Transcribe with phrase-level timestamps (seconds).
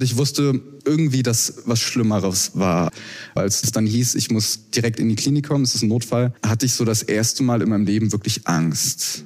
[0.00, 2.92] Ich wusste irgendwie, dass was Schlimmeres war.
[3.34, 6.32] Als es dann hieß, ich muss direkt in die Klinik kommen, es ist ein Notfall,
[6.46, 9.24] hatte ich so das erste Mal in meinem Leben wirklich Angst.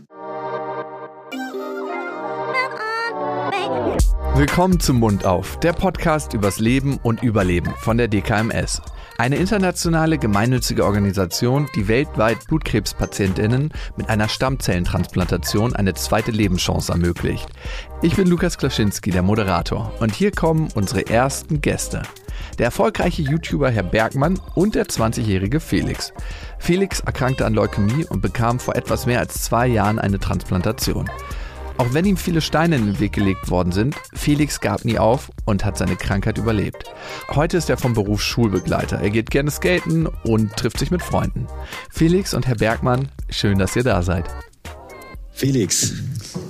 [4.34, 8.80] Willkommen zum Mund auf, der Podcast übers Leben und Überleben von der DKMS.
[9.18, 17.46] Eine internationale gemeinnützige Organisation, die weltweit Blutkrebspatientinnen mit einer Stammzellentransplantation eine zweite Lebenschance ermöglicht.
[18.00, 22.00] Ich bin Lukas Klaschinski, der Moderator, und hier kommen unsere ersten Gäste.
[22.58, 26.14] Der erfolgreiche YouTuber Herr Bergmann und der 20-jährige Felix.
[26.58, 31.11] Felix erkrankte an Leukämie und bekam vor etwas mehr als zwei Jahren eine Transplantation.
[31.82, 35.33] Auch wenn ihm viele Steine in den Weg gelegt worden sind, Felix gab nie auf
[35.47, 36.84] und hat seine Krankheit überlebt.
[37.31, 39.00] Heute ist er vom Beruf Schulbegleiter.
[39.00, 41.48] Er geht gerne skaten und trifft sich mit Freunden.
[41.91, 44.27] Felix und Herr Bergmann, schön, dass ihr da seid.
[45.33, 45.92] Felix.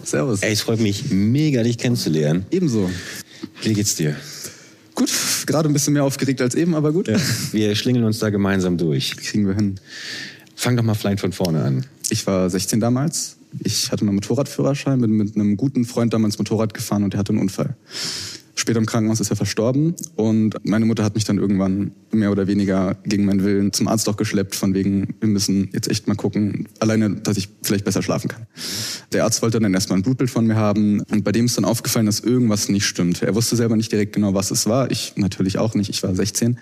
[0.04, 0.42] Servus.
[0.42, 2.44] Ey, es freut mich mega, dich kennenzulernen.
[2.50, 2.90] Ebenso.
[3.62, 4.14] Wie geht's dir?
[4.94, 5.10] Gut,
[5.46, 7.08] gerade ein bisschen mehr aufgeregt als eben, aber gut.
[7.08, 7.16] Ja,
[7.52, 9.16] wir schlingeln uns da gemeinsam durch.
[9.16, 9.80] Kriegen wir hin.
[10.56, 11.86] Fang doch mal vielleicht von vorne an.
[12.10, 16.74] Ich war 16 damals, ich hatte meinen Motorradführerschein, bin mit einem guten Freund damals Motorrad
[16.74, 17.76] gefahren und der hatte einen Unfall.
[18.54, 22.46] Später im Krankenhaus ist er verstorben und meine Mutter hat mich dann irgendwann mehr oder
[22.46, 26.14] weniger gegen meinen Willen zum Arzt auch geschleppt, von wegen, wir müssen jetzt echt mal
[26.14, 28.46] gucken, alleine, dass ich vielleicht besser schlafen kann.
[29.12, 31.64] Der Arzt wollte dann erstmal ein Blutbild von mir haben und bei dem ist dann
[31.64, 33.22] aufgefallen, dass irgendwas nicht stimmt.
[33.22, 34.90] Er wusste selber nicht direkt genau, was es war.
[34.90, 36.58] Ich natürlich auch nicht, ich war 16.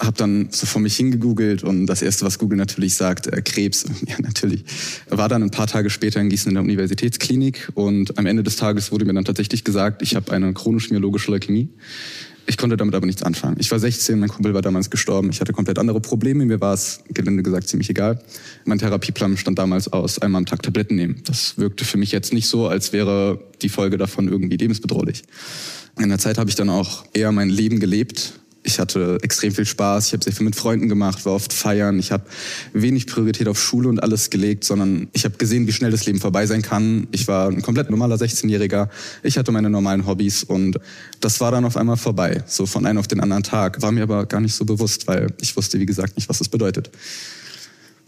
[0.00, 3.84] Hab dann so vor mich hingegoogelt und das Erste, was Google natürlich sagt, äh, Krebs,
[4.06, 4.64] ja natürlich.
[5.10, 8.56] War dann ein paar Tage später in Gießen in der Universitätsklinik und am Ende des
[8.56, 10.54] Tages wurde mir dann tatsächlich gesagt, ich habe eine
[11.18, 11.68] chronisch-myologische Leukämie.
[12.46, 13.56] Ich konnte damit aber nichts anfangen.
[13.58, 15.28] Ich war 16, mein Kumpel war damals gestorben.
[15.30, 16.46] Ich hatte komplett andere Probleme.
[16.46, 18.22] Mir war es, gelinde gesagt, ziemlich egal.
[18.64, 21.20] Mein Therapieplan stand damals aus, einmal am Tag Tabletten nehmen.
[21.26, 25.24] Das wirkte für mich jetzt nicht so, als wäre die Folge davon irgendwie lebensbedrohlich.
[25.98, 28.32] In der Zeit habe ich dann auch eher mein Leben gelebt,
[28.68, 31.98] ich hatte extrem viel Spaß, ich habe sehr viel mit Freunden gemacht, war oft feiern,
[31.98, 32.24] ich habe
[32.74, 36.20] wenig Priorität auf Schule und alles gelegt, sondern ich habe gesehen, wie schnell das Leben
[36.20, 37.08] vorbei sein kann.
[37.10, 38.90] Ich war ein komplett normaler 16-Jähriger,
[39.22, 40.78] ich hatte meine normalen Hobbys und
[41.20, 43.80] das war dann auf einmal vorbei, so von einem auf den anderen Tag.
[43.80, 46.48] War mir aber gar nicht so bewusst, weil ich wusste, wie gesagt, nicht, was das
[46.48, 46.90] bedeutet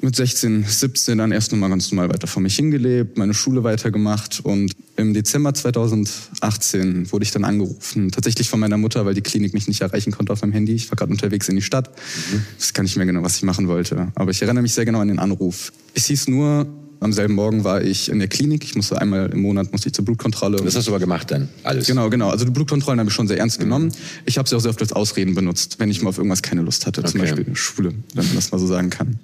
[0.03, 4.41] mit 16, 17 dann erst nochmal ganz normal weiter vor mich hingelebt, meine Schule weitergemacht
[4.43, 9.55] und im Dezember 2018 wurde ich dann angerufen, tatsächlich von meiner Mutter, weil die Klinik
[9.55, 10.75] mich nicht erreichen konnte auf meinem Handy.
[10.75, 11.91] Ich war gerade unterwegs in die Stadt.
[12.33, 12.45] Mhm.
[12.59, 15.01] Ich kann nicht mehr genau, was ich machen wollte, aber ich erinnere mich sehr genau
[15.01, 15.73] an den Anruf.
[15.95, 16.67] Es hieß nur,
[17.01, 18.63] am selben Morgen war ich in der Klinik.
[18.63, 20.59] Ich musste einmal im Monat musste ich zur Blutkontrolle.
[20.59, 21.87] Das hast du aber gemacht dann, alles?
[21.87, 22.29] Genau, genau.
[22.29, 23.65] Also die Blutkontrollen habe ich schon sehr ernst mhm.
[23.65, 23.93] genommen.
[24.27, 26.61] Ich habe sie auch sehr oft als Ausreden benutzt, wenn ich mal auf irgendwas keine
[26.61, 27.01] Lust hatte.
[27.01, 27.11] Okay.
[27.11, 29.19] Zum Beispiel Schule, wenn man das mal so sagen kann.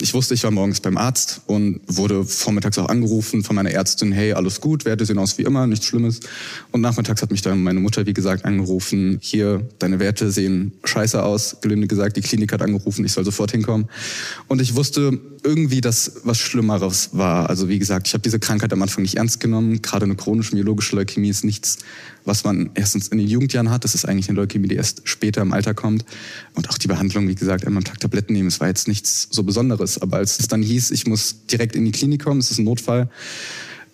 [0.00, 4.12] Ich wusste, ich war morgens beim Arzt und wurde vormittags auch angerufen von meiner Ärztin,
[4.12, 6.20] hey, alles gut, Werte sehen aus wie immer, nichts Schlimmes.
[6.70, 11.20] Und nachmittags hat mich dann meine Mutter, wie gesagt, angerufen, hier, deine Werte sehen scheiße
[11.20, 13.88] aus, gelinde gesagt, die Klinik hat angerufen, ich soll sofort hinkommen.
[14.46, 17.48] Und ich wusste irgendwie, dass was Schlimmeres war.
[17.48, 19.82] Also wie gesagt, ich habe diese Krankheit am Anfang nicht ernst genommen.
[19.82, 21.78] Gerade eine chronische myologische Leukämie ist nichts,
[22.24, 23.84] was man erstens in den Jugendjahren hat.
[23.84, 26.04] Das ist eigentlich eine Leukämie, die erst später im Alter kommt.
[26.54, 29.28] Und auch die Behandlung, wie gesagt, einmal am Tag Tabletten nehmen, es war jetzt nichts
[29.30, 30.00] so Besonderes.
[30.00, 32.64] Aber als es dann hieß, ich muss direkt in die Klinik kommen, es ist ein
[32.64, 33.08] Notfall,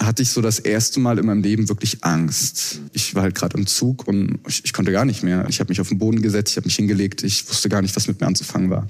[0.06, 2.80] hatte ich so das erste Mal in meinem Leben wirklich Angst.
[2.92, 5.46] Ich war halt gerade im Zug und ich, ich, konnte gar nicht mehr.
[5.48, 7.94] Ich habe mich auf den Boden gesetzt, ich habe mich hingelegt, ich wusste gar nicht,
[7.96, 8.86] was mit mir anzufangen war.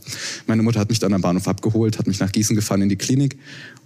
[0.46, 2.96] Meine Mutter hat mich dann am Bahnhof abgeholt, hat mich nach Gießen gefahren in die
[2.96, 3.36] Klinik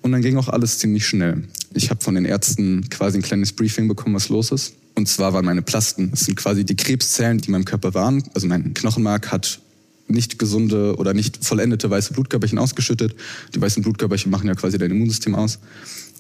[0.03, 1.44] und dann ging auch alles ziemlich schnell.
[1.75, 4.75] Ich habe von den Ärzten quasi ein kleines Briefing bekommen, was los ist.
[4.94, 6.11] Und zwar waren meine Plasten.
[6.11, 8.25] Das sind quasi die Krebszellen, die in meinem Körper waren.
[8.34, 9.61] Also mein Knochenmark hat
[10.09, 13.15] nicht gesunde oder nicht vollendete weiße Blutkörperchen ausgeschüttet.
[13.55, 15.59] Die weißen Blutkörperchen machen ja quasi dein Immunsystem aus.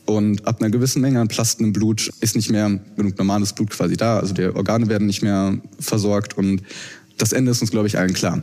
[0.08, 3.68] Und ab einer gewissen Menge an Plasten im Blut ist nicht mehr genug normales Blut
[3.68, 4.18] quasi da.
[4.18, 6.62] Also die Organe werden nicht mehr versorgt und
[7.18, 8.42] das Ende ist uns, glaube ich, allen klar.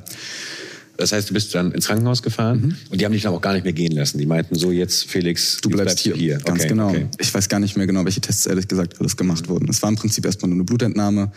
[0.97, 2.75] Das heißt, du bist dann ins Krankenhaus gefahren mhm.
[2.91, 4.19] und die haben dich dann auch gar nicht mehr gehen lassen.
[4.19, 6.15] Die meinten so, jetzt Felix, du bleibst, bleibst hier.
[6.15, 6.37] hier.
[6.37, 6.89] Ganz okay, genau.
[6.89, 7.07] Okay.
[7.17, 9.67] Ich weiß gar nicht mehr genau, welche Tests ehrlich gesagt alles gemacht wurden.
[9.67, 11.31] Es war im Prinzip erstmal nur eine Blutentnahme,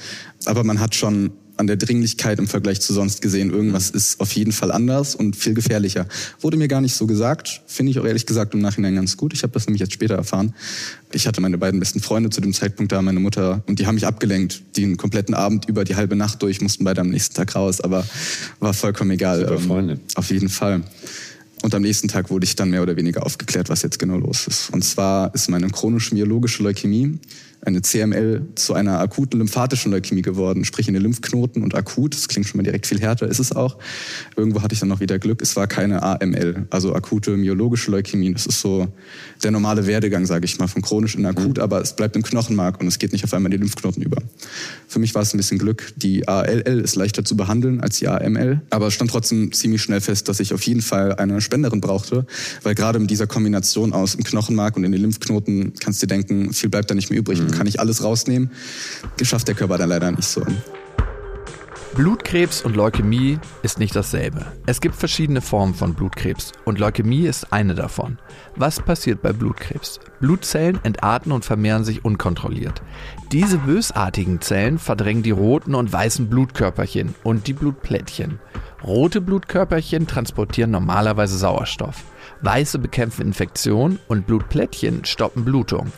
[0.44, 3.50] aber man hat schon an der Dringlichkeit im Vergleich zu sonst gesehen.
[3.50, 6.06] Irgendwas ist auf jeden Fall anders und viel gefährlicher.
[6.40, 7.62] Wurde mir gar nicht so gesagt.
[7.66, 9.32] Finde ich auch ehrlich gesagt im Nachhinein ganz gut.
[9.32, 10.54] Ich habe das nämlich jetzt später erfahren.
[11.12, 13.94] Ich hatte meine beiden besten Freunde zu dem Zeitpunkt da, meine Mutter, und die haben
[13.94, 14.76] mich abgelenkt.
[14.76, 18.06] Den kompletten Abend über, die halbe Nacht durch, mussten beide am nächsten Tag raus, aber
[18.60, 19.40] war vollkommen egal.
[19.40, 20.00] Super ähm, Freunde.
[20.14, 20.82] Auf jeden Fall.
[21.62, 24.46] Und am nächsten Tag wurde ich dann mehr oder weniger aufgeklärt, was jetzt genau los
[24.46, 24.70] ist.
[24.70, 27.18] Und zwar ist meine chronisch-myologische Leukämie
[27.64, 32.14] eine CML zu einer akuten lymphatischen Leukämie geworden, sprich in den Lymphknoten und akut.
[32.14, 33.78] Das klingt schon mal direkt viel härter, ist es auch.
[34.36, 35.42] Irgendwo hatte ich dann noch wieder Glück.
[35.42, 38.32] Es war keine AML, also akute myologische Leukämie.
[38.32, 38.88] Das ist so
[39.42, 41.62] der normale Werdegang, sage ich mal, von chronisch in akut, mhm.
[41.62, 44.22] aber es bleibt im Knochenmark und es geht nicht auf einmal in die Lymphknoten über.
[44.86, 45.92] Für mich war es ein bisschen Glück.
[45.96, 50.00] Die ALL ist leichter zu behandeln als die AML, aber es stand trotzdem ziemlich schnell
[50.00, 52.26] fest, dass ich auf jeden Fall eine Spenderin brauchte,
[52.62, 56.14] weil gerade mit dieser Kombination aus im Knochenmark und in den Lymphknoten kannst du dir
[56.14, 57.40] denken, viel bleibt da nicht mehr übrig.
[57.40, 57.50] Mhm.
[57.50, 58.50] kann ich alles rausnehmen.
[59.16, 60.42] Geschafft der Körper dann leider nicht so.
[61.98, 64.46] Blutkrebs und Leukämie ist nicht dasselbe.
[64.66, 68.18] Es gibt verschiedene Formen von Blutkrebs und Leukämie ist eine davon.
[68.54, 69.98] Was passiert bei Blutkrebs?
[70.20, 72.82] Blutzellen entarten und vermehren sich unkontrolliert.
[73.32, 78.38] Diese bösartigen Zellen verdrängen die roten und weißen Blutkörperchen und die Blutplättchen.
[78.84, 82.04] Rote Blutkörperchen transportieren normalerweise Sauerstoff.
[82.42, 85.90] Weiße bekämpfen Infektion und Blutplättchen stoppen Blutung.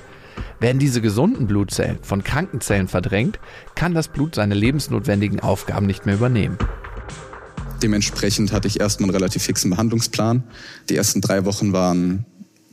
[0.60, 3.40] Werden diese gesunden Blutzellen von kranken Zellen verdrängt,
[3.74, 6.58] kann das Blut seine lebensnotwendigen Aufgaben nicht mehr übernehmen.
[7.82, 10.44] Dementsprechend hatte ich erstmal einen relativ fixen Behandlungsplan.
[10.90, 12.26] Die ersten drei Wochen waren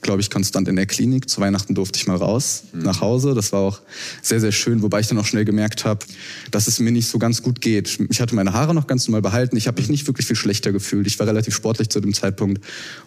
[0.08, 1.30] glaube ich, konstant in der Klinik.
[1.30, 2.84] Zu Weihnachten durfte ich mal raus, mhm.
[2.84, 3.36] nach Hause.
[3.36, 3.82] Das war auch
[4.22, 6.06] sehr, sehr schön, wobei ich dann auch schnell gemerkt habe,
[6.50, 8.00] dass es mir nicht so ganz gut geht.
[8.10, 9.58] Ich hatte meine Haare noch ganz normal behalten.
[9.58, 11.08] Ich habe mich nicht wirklich viel schlechter gefühlt.
[11.08, 12.64] Ich war relativ sportlich zu dem Zeitpunkt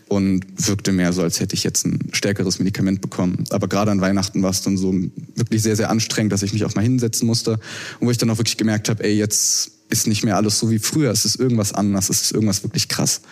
[0.09, 3.45] und wirkte mehr so, als hätte ich jetzt ein stärkeres Medikament bekommen.
[3.49, 4.95] Aber gerade an Weihnachten war es dann so
[5.37, 7.53] wirklich sehr, sehr anstrengend, dass ich mich auch mal hinsetzen musste.
[7.99, 10.71] Und wo ich dann auch wirklich gemerkt habe, ey, jetzt ist nicht mehr alles so
[10.71, 11.11] wie früher.
[11.11, 12.11] Es ist irgendwas anders.
[12.11, 13.23] Es ist irgendwas wirklich krass.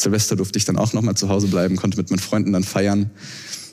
[0.00, 3.10] Silvester durfte ich dann auch nochmal zu Hause bleiben, konnte mit meinen Freunden dann feiern.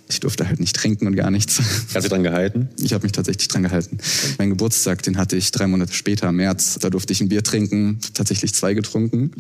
[0.08, 1.60] Ich durfte halt nicht trinken und gar nichts.
[1.94, 2.70] Hast du dran gehalten?
[2.80, 3.98] Ich habe mich tatsächlich dran gehalten.
[4.00, 4.36] Okay.
[4.38, 6.78] Mein Geburtstag, den hatte ich drei Monate später, im März.
[6.80, 9.32] Da durfte ich ein Bier trinken, tatsächlich zwei getrunken.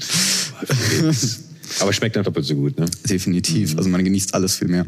[1.79, 2.85] Aber schmeckt dann doppelt so gut, ne?
[3.07, 3.73] Definitiv.
[3.73, 3.77] Mhm.
[3.77, 4.87] Also man genießt alles viel mehr.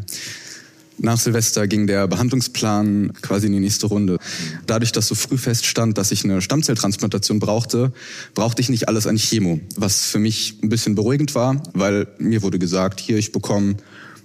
[1.00, 4.18] Nach Silvester ging der Behandlungsplan quasi in die nächste Runde.
[4.66, 7.92] Dadurch, dass so früh feststand, dass ich eine Stammzelltransplantation brauchte,
[8.34, 12.42] brauchte ich nicht alles an Chemo, was für mich ein bisschen beruhigend war, weil mir
[12.42, 13.76] wurde gesagt, hier, ich bekomme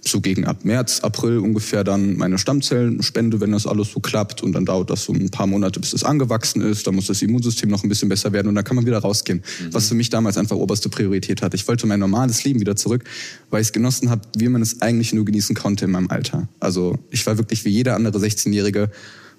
[0.05, 4.43] so gegen ab März, April ungefähr dann meine Stammzellenspende, wenn das alles so klappt.
[4.43, 6.87] Und dann dauert das so ein paar Monate, bis es angewachsen ist.
[6.87, 9.39] Dann muss das Immunsystem noch ein bisschen besser werden und dann kann man wieder rausgehen.
[9.39, 9.75] Mhm.
[9.75, 11.55] Was für mich damals einfach oberste Priorität hat.
[11.55, 13.05] Ich wollte mein normales Leben wieder zurück,
[13.51, 16.49] weil ich es genossen habe, wie man es eigentlich nur genießen konnte in meinem Alter.
[16.59, 18.91] Also ich war wirklich wie jeder andere 16-Jährige,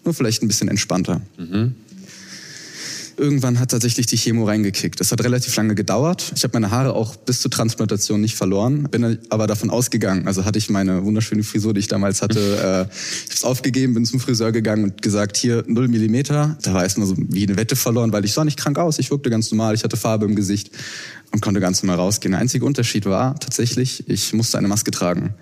[0.05, 1.21] nur vielleicht ein bisschen entspannter.
[1.37, 1.75] Mhm
[3.17, 4.99] irgendwann hat tatsächlich die Chemo reingekickt.
[4.99, 6.33] Das hat relativ lange gedauert.
[6.35, 10.27] Ich habe meine Haare auch bis zur Transplantation nicht verloren, bin aber davon ausgegangen.
[10.27, 13.93] Also hatte ich meine wunderschöne Frisur, die ich damals hatte, äh, ich habe es aufgegeben,
[13.93, 16.57] bin zum Friseur gegangen und gesagt, hier null Millimeter.
[16.61, 18.99] Da war erstmal so wie eine Wette verloren, weil ich sah nicht krank aus.
[18.99, 20.71] Ich wirkte ganz normal, ich hatte Farbe im Gesicht
[21.31, 22.31] und konnte ganz normal rausgehen.
[22.31, 25.33] Der einzige Unterschied war tatsächlich, ich musste eine Maske tragen.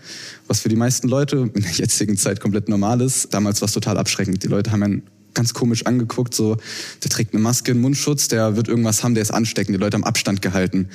[0.47, 3.33] Was für die meisten Leute in der jetzigen Zeit komplett normal ist.
[3.33, 4.43] Damals war es total abschreckend.
[4.43, 5.03] Die Leute haben einen
[5.33, 6.57] ganz komisch angeguckt, so,
[7.03, 9.95] der trägt eine Maske, einen Mundschutz, der wird irgendwas haben, der ist ansteckend, die Leute
[9.95, 10.89] haben Abstand gehalten.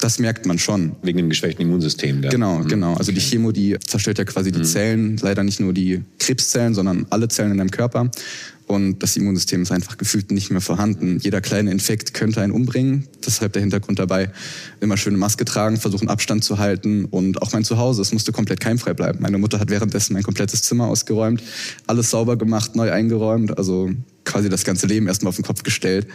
[0.00, 0.96] Das merkt man schon.
[1.02, 2.22] Wegen dem geschwächten Immunsystem.
[2.22, 2.28] Da.
[2.28, 2.68] Genau, mhm.
[2.68, 2.94] genau.
[2.94, 3.20] Also okay.
[3.20, 4.64] die Chemo, die zerstört ja quasi die mhm.
[4.64, 8.10] Zellen, leider nicht nur die Krebszellen, sondern alle Zellen in deinem Körper
[8.70, 11.18] und das Immunsystem ist einfach gefühlt nicht mehr vorhanden.
[11.18, 13.08] Jeder kleine Infekt könnte einen umbringen.
[13.26, 14.30] Deshalb der Hintergrund dabei,
[14.80, 18.60] immer schöne Maske tragen, versuchen Abstand zu halten und auch mein Zuhause, es musste komplett
[18.60, 19.18] keimfrei bleiben.
[19.20, 21.42] Meine Mutter hat währenddessen mein komplettes Zimmer ausgeräumt,
[21.88, 23.90] alles sauber gemacht, neu eingeräumt, also
[24.30, 26.06] quasi das ganze Leben erstmal auf den Kopf gestellt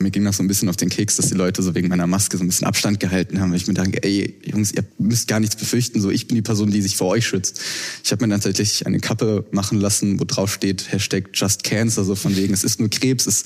[0.00, 2.06] mir ging das so ein bisschen auf den Keks, dass die Leute so wegen meiner
[2.06, 5.26] Maske so ein bisschen Abstand gehalten haben, weil ich mir dachte, ey, Jungs, ihr müsst
[5.26, 7.60] gar nichts befürchten, so ich bin die Person, die sich vor euch schützt.
[8.04, 12.04] Ich habe mir dann tatsächlich eine Kappe machen lassen, wo drauf steht Hashtag Just Cancer,
[12.04, 13.44] so von wegen, es ist nur Krebs, es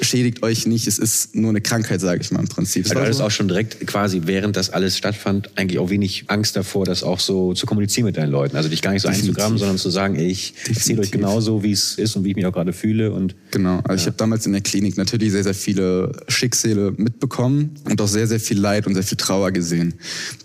[0.00, 2.84] schädigt euch nicht, es ist nur eine Krankheit, sage ich mal im Prinzip.
[2.84, 6.56] Also du hattest auch schon direkt quasi, während das alles stattfand, eigentlich auch wenig Angst
[6.56, 8.56] davor, das auch so zu kommunizieren mit deinen Leuten.
[8.56, 9.30] Also dich gar nicht so Definitiv.
[9.30, 12.36] einzugrammen, sondern zu sagen, ey, ich erzähle euch genauso, wie es ist und wie ich
[12.36, 13.12] mich auch gerade fühle.
[13.12, 13.94] Und, genau, also ja.
[13.94, 18.26] ich habe damals in der Klinik natürlich sehr, sehr viele Schicksale mitbekommen und auch sehr,
[18.26, 19.94] sehr viel Leid und sehr viel Trauer gesehen.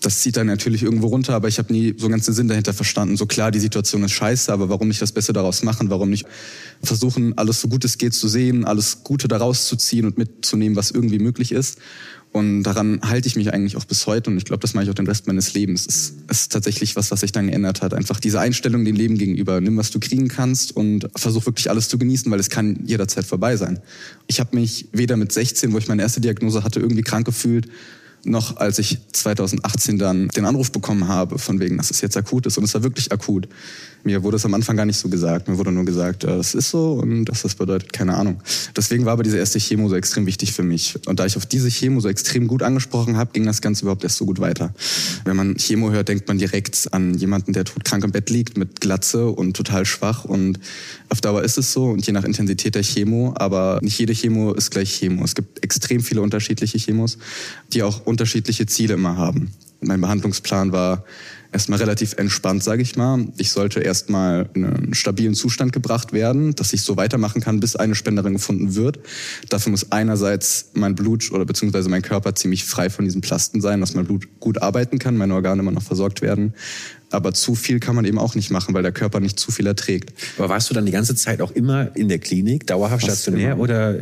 [0.02, 2.74] Das zieht dann natürlich irgendwo runter, aber ich habe nie so ganz den Sinn dahinter
[2.74, 3.18] verstanden.
[3.18, 5.90] So klar, die Situation ist scheiße, aber warum nicht das Beste daraus machen?
[5.90, 6.28] Warum nicht
[6.84, 10.76] versuchen, alles so gut es geht zu sehen, alles Gute daraus zu ziehen und mitzunehmen,
[10.76, 11.80] was irgendwie möglich ist?
[12.34, 14.90] Und daran halte ich mich eigentlich auch bis heute und ich glaube, das mache ich
[14.90, 15.88] auch den Rest meines Lebens.
[15.88, 17.94] Es ist tatsächlich was, was sich dann geändert hat.
[17.94, 19.60] Einfach diese Einstellung dem Leben gegenüber.
[19.60, 23.26] Nimm, was du kriegen kannst und versuch wirklich alles zu genießen, weil es kann jederzeit
[23.26, 23.80] vorbei sein.
[24.28, 27.68] Ich habe mich weder mit 16, wo ich meine erste Diagnose hatte, irgendwie krank gefühlt,
[28.24, 32.46] noch als ich 2018 dann den Anruf bekommen habe, von wegen, dass es jetzt akut
[32.46, 32.58] ist.
[32.58, 33.48] Und es war wirklich akut.
[34.04, 35.48] Mir wurde es am Anfang gar nicht so gesagt.
[35.48, 38.42] Mir wurde nur gesagt, es ist so und dass das bedeutet, keine Ahnung.
[38.76, 40.96] Deswegen war aber diese erste Chemo so extrem wichtig für mich.
[41.08, 44.04] Und da ich auf diese Chemo so extrem gut angesprochen habe, ging das Ganze überhaupt
[44.04, 44.74] erst so gut weiter.
[45.26, 48.82] Wenn man Chemo hört, denkt man direkt an jemanden, der todkrank im Bett liegt, mit
[48.82, 50.26] Glatze und total schwach.
[50.26, 50.60] Und
[51.10, 53.34] auf Dauer ist es so und je nach Intensität der Chemo.
[53.38, 55.24] Aber nicht jede Chemo ist gleich Chemo.
[55.24, 57.18] Es gibt extrem viele unterschiedliche Chemos,
[57.74, 59.52] die auch unterschiedliche Ziele immer haben.
[59.80, 61.04] Mein Behandlungsplan war
[61.52, 63.28] erstmal relativ entspannt, sage ich mal.
[63.38, 67.76] Ich sollte erstmal in einen stabilen Zustand gebracht werden, dass ich so weitermachen kann, bis
[67.76, 69.00] eine Spenderin gefunden wird.
[69.50, 73.80] Dafür muss einerseits mein Blut oder beziehungsweise mein Körper ziemlich frei von diesen Plasten sein,
[73.80, 76.54] dass mein Blut gut arbeiten kann, meine Organe immer noch versorgt werden.
[77.10, 79.66] Aber zu viel kann man eben auch nicht machen, weil der Körper nicht zu viel
[79.66, 80.14] erträgt.
[80.38, 83.54] Aber warst du dann die ganze Zeit auch immer in der Klinik, dauerhaft Fast stationär
[83.54, 83.62] immer.
[83.62, 83.96] oder?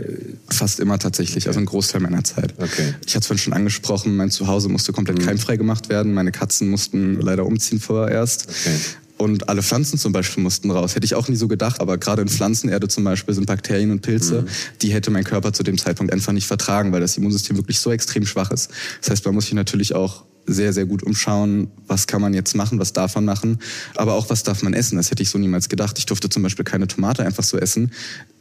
[0.49, 2.55] Fast immer tatsächlich, also ein Großteil meiner Zeit.
[2.57, 2.95] Okay.
[3.05, 5.25] Ich hatte es vorhin schon angesprochen, mein Zuhause musste komplett mhm.
[5.25, 6.13] keimfrei gemacht werden.
[6.13, 8.47] Meine Katzen mussten leider umziehen vorerst.
[8.49, 8.75] Okay.
[9.17, 10.95] Und alle Pflanzen zum Beispiel mussten raus.
[10.95, 14.01] Hätte ich auch nie so gedacht, aber gerade in Pflanzenerde zum Beispiel sind Bakterien und
[14.01, 14.47] Pilze, mhm.
[14.81, 17.91] die hätte mein Körper zu dem Zeitpunkt einfach nicht vertragen, weil das Immunsystem wirklich so
[17.91, 18.71] extrem schwach ist.
[19.01, 22.55] Das heißt, man muss sich natürlich auch sehr, sehr gut umschauen, was kann man jetzt
[22.55, 23.59] machen, was darf man machen,
[23.95, 24.97] aber auch was darf man essen.
[24.97, 25.97] Das hätte ich so niemals gedacht.
[25.97, 27.91] Ich durfte zum Beispiel keine Tomate einfach so essen.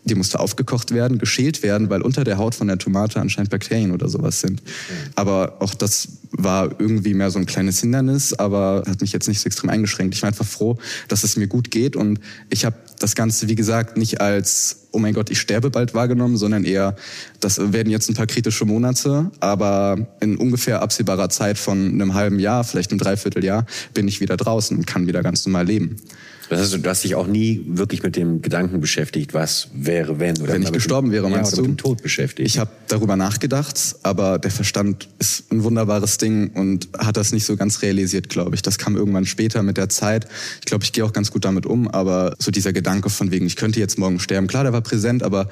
[0.05, 3.91] Die musste aufgekocht werden, geschält werden, weil unter der Haut von der Tomate anscheinend Bakterien
[3.91, 4.63] oder sowas sind.
[5.15, 9.41] Aber auch das war irgendwie mehr so ein kleines Hindernis, aber hat mich jetzt nicht
[9.41, 10.15] so extrem eingeschränkt.
[10.15, 13.55] Ich war einfach froh, dass es mir gut geht und ich habe das Ganze, wie
[13.55, 16.97] gesagt, nicht als, oh mein Gott, ich sterbe bald wahrgenommen, sondern eher,
[17.41, 22.39] das werden jetzt ein paar kritische Monate, aber in ungefähr absehbarer Zeit von einem halben
[22.39, 25.97] Jahr, vielleicht einem Dreivierteljahr, bin ich wieder draußen und kann wieder ganz normal leben.
[26.51, 30.37] Das heißt, du hast dich auch nie wirklich mit dem Gedanken beschäftigt, was wäre, wenn
[30.41, 31.63] oder wenn ich gestorben wäre, meinst ja, du?
[31.63, 32.49] Mit dem Tod beschäftigt.
[32.49, 36.24] Ich habe darüber nachgedacht, aber der Verstand ist ein wunderbares Ding
[36.55, 38.63] und hat das nicht so ganz realisiert, glaube ich.
[38.63, 40.27] Das kam irgendwann später mit der Zeit.
[40.61, 43.47] Ich glaube, ich gehe auch ganz gut damit um, aber so dieser Gedanke von wegen,
[43.47, 45.49] ich könnte jetzt morgen sterben, klar, der war präsent, aber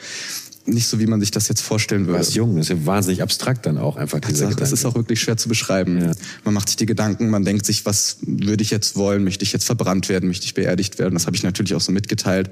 [0.65, 2.13] nicht so, wie man sich das jetzt vorstellen würde.
[2.13, 4.61] Du warst jung, das ist ja wahnsinnig abstrakt dann auch einfach dieser Gedanke.
[4.61, 6.01] Das ist auch wirklich schwer zu beschreiben.
[6.01, 6.13] Ja.
[6.45, 9.25] Man macht sich die Gedanken, man denkt sich, was würde ich jetzt wollen?
[9.25, 10.29] Möchte ich jetzt verbrannt werden?
[10.29, 11.15] Möchte ich beerdigt werden?
[11.15, 12.51] Das habe ich natürlich auch so mitgeteilt.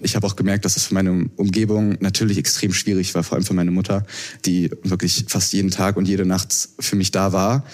[0.00, 3.44] Ich habe auch gemerkt, dass es für meine Umgebung natürlich extrem schwierig war, vor allem
[3.44, 4.04] für meine Mutter,
[4.44, 7.64] die wirklich fast jeden Tag und jede Nacht für mich da war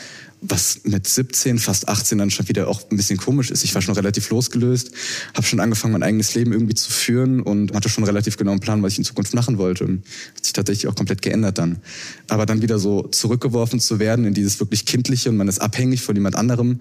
[0.41, 3.65] was mit 17, fast 18 dann schon wieder auch ein bisschen komisch ist.
[3.65, 4.93] Ich war schon relativ losgelöst,
[5.35, 8.61] habe schon angefangen, mein eigenes Leben irgendwie zu führen und hatte schon relativ genau einen
[8.61, 9.85] Plan, was ich in Zukunft machen wollte.
[9.85, 11.79] Hat sich tatsächlich auch komplett geändert dann.
[12.29, 16.03] Aber dann wieder so zurückgeworfen zu werden in dieses wirklich kindliche und man ist abhängig
[16.03, 16.81] von jemand anderem,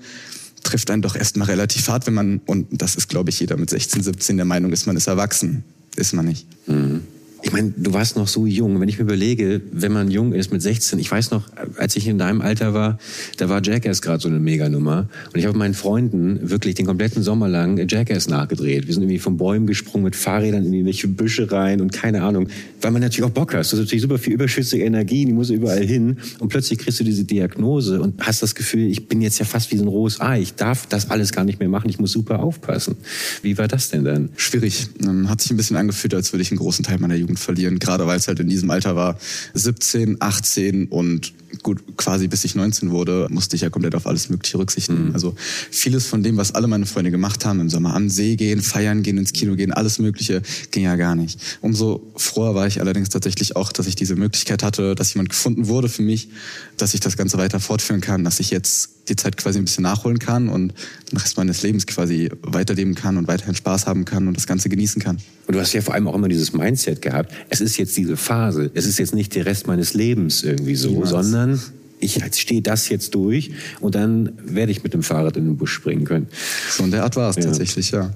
[0.63, 3.69] trifft einen doch erstmal relativ hart, wenn man, und das ist glaube ich jeder mit
[3.69, 5.63] 16, 17 der Meinung ist, man ist erwachsen.
[5.95, 6.45] Ist man nicht.
[6.67, 7.01] Mhm.
[7.43, 8.79] Ich meine, du warst noch so jung.
[8.81, 11.43] Wenn ich mir überlege, wenn man jung ist mit 16, ich weiß noch,
[11.77, 12.97] als ich in deinem Alter war,
[13.37, 15.07] da war Jackass gerade so eine Meganummer.
[15.33, 18.87] Und ich habe meinen Freunden wirklich den kompletten Sommer lang Jackass nachgedreht.
[18.87, 22.47] Wir sind irgendwie von Bäumen gesprungen mit Fahrrädern in irgendwelche Büsche rein und keine Ahnung.
[22.81, 23.71] Weil man natürlich auch Bock hast.
[23.71, 26.17] Du hast natürlich super viel überschüssige Energie, die muss überall hin.
[26.39, 29.71] Und plötzlich kriegst du diese Diagnose und hast das Gefühl, ich bin jetzt ja fast
[29.71, 30.41] wie so ein rohes Ei.
[30.41, 31.89] Ich darf das alles gar nicht mehr machen.
[31.89, 32.95] Ich muss super aufpassen.
[33.43, 34.29] Wie war das denn dann?
[34.37, 34.87] Schwierig.
[35.27, 37.79] Hat sich ein bisschen angefühlt, als würde ich einen großen Teil meiner Jugend Jugend verlieren,
[37.79, 39.19] gerade weil es halt in diesem Alter war.
[39.53, 44.29] 17, 18 und gut, quasi bis ich 19 wurde, musste ich ja komplett auf alles
[44.29, 45.09] Mögliche Rücksicht nehmen.
[45.09, 45.13] Mhm.
[45.13, 45.35] Also
[45.71, 49.03] vieles von dem, was alle meine Freunde gemacht haben, im Sommer am See gehen, feiern
[49.03, 50.41] gehen, ins Kino gehen, alles Mögliche,
[50.71, 51.39] ging ja gar nicht.
[51.61, 55.67] Umso froher war ich allerdings tatsächlich auch, dass ich diese Möglichkeit hatte, dass jemand gefunden
[55.67, 56.29] wurde für mich,
[56.77, 59.83] dass ich das Ganze weiter fortführen kann, dass ich jetzt die Zeit quasi ein bisschen
[59.83, 60.73] nachholen kann und
[61.11, 64.69] den Rest meines Lebens quasi weiterleben kann und weiterhin Spaß haben kann und das Ganze
[64.69, 65.17] genießen kann.
[65.47, 67.16] Und du hast ja vor allem auch immer dieses Mindset gehabt,
[67.49, 70.89] es ist jetzt diese Phase, es ist jetzt nicht der Rest meines Lebens irgendwie so,
[70.89, 71.09] Niemals.
[71.09, 71.59] sondern
[71.99, 75.73] ich stehe das jetzt durch und dann werde ich mit dem Fahrrad in den Busch
[75.73, 76.27] springen können.
[76.69, 77.43] So in der Art war es ja.
[77.43, 78.11] tatsächlich, ja.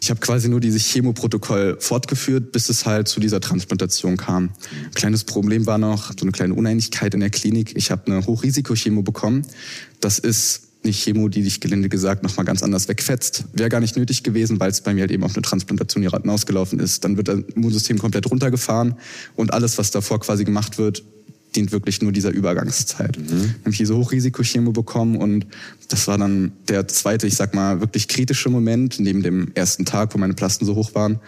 [0.00, 4.50] Ich habe quasi nur dieses Chemoprotokoll fortgeführt, bis es halt zu dieser Transplantation kam.
[4.84, 7.76] Ein kleines Problem war noch so eine kleine Uneinigkeit in der Klinik.
[7.76, 9.46] Ich habe eine Hochrisikochemo bekommen.
[10.00, 13.44] Das ist eine Chemo, die dich gelinde gesagt nochmal ganz anders wegfetzt.
[13.52, 16.80] Wäre gar nicht nötig gewesen, weil es bei mir halt eben auf eine Transplantation hinausgelaufen
[16.80, 17.04] ist.
[17.04, 18.94] Dann wird das Immunsystem komplett runtergefahren
[19.36, 21.04] und alles, was davor quasi gemacht wird,
[21.54, 23.18] dient wirklich nur dieser Übergangszeit.
[23.18, 23.54] Mhm.
[23.60, 25.46] Habe ich diese Hochrisikochemo bekommen und
[25.88, 30.14] das war dann der zweite, ich sag mal, wirklich kritische Moment neben dem ersten Tag,
[30.14, 31.20] wo meine Plasten so hoch waren.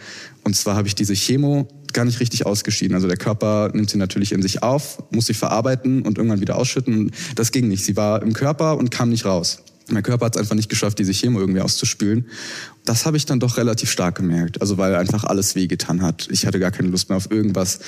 [0.43, 2.95] Und zwar habe ich diese Chemo gar nicht richtig ausgeschieden.
[2.95, 6.57] Also der Körper nimmt sie natürlich in sich auf, muss sie verarbeiten und irgendwann wieder
[6.57, 7.13] ausschütten.
[7.35, 7.85] Das ging nicht.
[7.85, 9.61] Sie war im Körper und kam nicht raus.
[9.91, 12.27] Mein Körper hat es einfach nicht geschafft, diese Chemo irgendwie auszuspülen.
[12.85, 14.61] Das habe ich dann doch relativ stark gemerkt.
[14.61, 16.29] Also weil einfach alles wehgetan hat.
[16.31, 17.81] Ich hatte gar keine Lust mehr auf irgendwas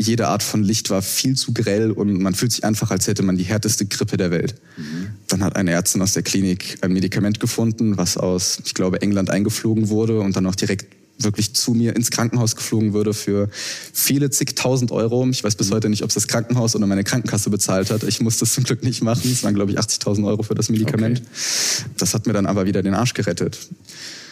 [0.00, 3.22] jede Art von Licht war viel zu grell und man fühlt sich einfach, als hätte
[3.22, 4.54] man die härteste Grippe der Welt.
[4.76, 5.08] Mhm.
[5.28, 9.30] Dann hat eine Ärztin aus der Klinik ein Medikament gefunden, was aus, ich glaube, England
[9.30, 10.86] eingeflogen wurde und dann auch direkt
[11.18, 13.48] wirklich zu mir ins Krankenhaus geflogen würde für
[13.92, 15.28] viele zigtausend Euro.
[15.28, 15.74] Ich weiß bis mhm.
[15.74, 18.02] heute nicht, ob es das Krankenhaus oder meine Krankenkasse bezahlt hat.
[18.04, 19.30] Ich musste es zum Glück nicht machen.
[19.30, 21.18] Es waren, glaube ich, 80.000 Euro für das Medikament.
[21.18, 21.90] Okay.
[21.98, 23.58] Das hat mir dann aber wieder den Arsch gerettet.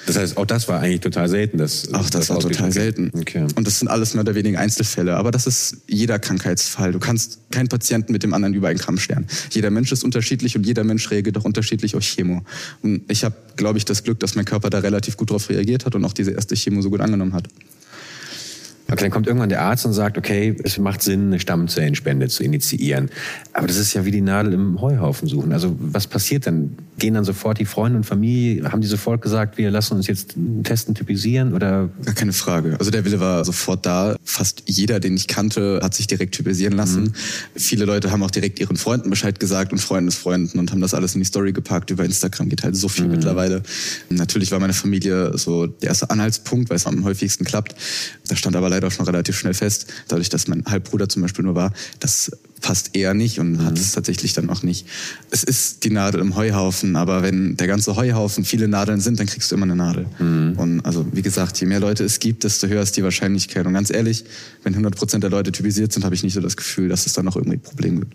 [0.07, 1.59] Das heißt, auch das war eigentlich total selten.
[1.59, 3.11] Das, Ach, das, das war total selten.
[3.13, 3.47] Okay.
[3.57, 5.17] Und das sind alles mehr oder weniger Einzelfälle.
[5.17, 6.93] Aber das ist jeder Krankheitsfall.
[6.93, 9.27] Du kannst keinen Patienten mit dem anderen über einen Kamm scheren.
[9.51, 12.43] Jeder Mensch ist unterschiedlich und jeder Mensch reagiert auch unterschiedlich auf Chemo.
[12.83, 15.85] Und ich habe, glaube ich, das Glück, dass mein Körper da relativ gut drauf reagiert
[15.85, 17.49] hat und auch diese erste Chemo so gut angenommen hat.
[18.89, 22.45] Okay, dann kommt irgendwann der Arzt und sagt, okay, es macht Sinn, eine Stammzellenspende zu
[22.45, 23.11] initiieren.
[23.53, 25.53] Aber das ist ja wie die Nadel im Heuhaufen suchen.
[25.53, 26.77] Also was passiert dann?
[26.99, 30.35] Gehen dann sofort die Freunde und Familie, haben die sofort gesagt, wir lassen uns jetzt
[30.63, 31.91] testen, typisieren oder?
[32.05, 32.77] Gar keine Frage.
[32.79, 34.17] Also der Wille war sofort da.
[34.25, 37.03] Fast jeder, den ich kannte, hat sich direkt typisieren lassen.
[37.03, 37.13] Mhm.
[37.55, 41.15] Viele Leute haben auch direkt ihren Freunden Bescheid gesagt und Freundesfreunden und haben das alles
[41.15, 41.91] in die Story gepackt.
[41.91, 43.13] Über Instagram geht halt so viel mhm.
[43.13, 43.63] mittlerweile.
[44.09, 47.75] Natürlich war meine Familie so der erste Anhaltspunkt, weil es am häufigsten klappt.
[48.29, 51.55] Da stand aber leider schon relativ schnell fest, dadurch, dass mein Halbbruder zum Beispiel nur
[51.55, 53.65] war, das passt eher nicht und mhm.
[53.65, 54.87] hat es tatsächlich dann auch nicht.
[55.31, 59.27] Es ist die Nadel im Heuhaufen, aber wenn der ganze Heuhaufen viele Nadeln sind, dann
[59.27, 60.07] kriegst du immer eine Nadel.
[60.19, 60.55] Mhm.
[60.59, 63.67] Und also wie gesagt, je mehr Leute es gibt, desto höher ist die Wahrscheinlichkeit.
[63.67, 64.25] Und ganz ehrlich,
[64.63, 67.13] wenn 100 Prozent der Leute typisiert sind, habe ich nicht so das Gefühl, dass es
[67.13, 68.15] da noch irgendwie Probleme gibt.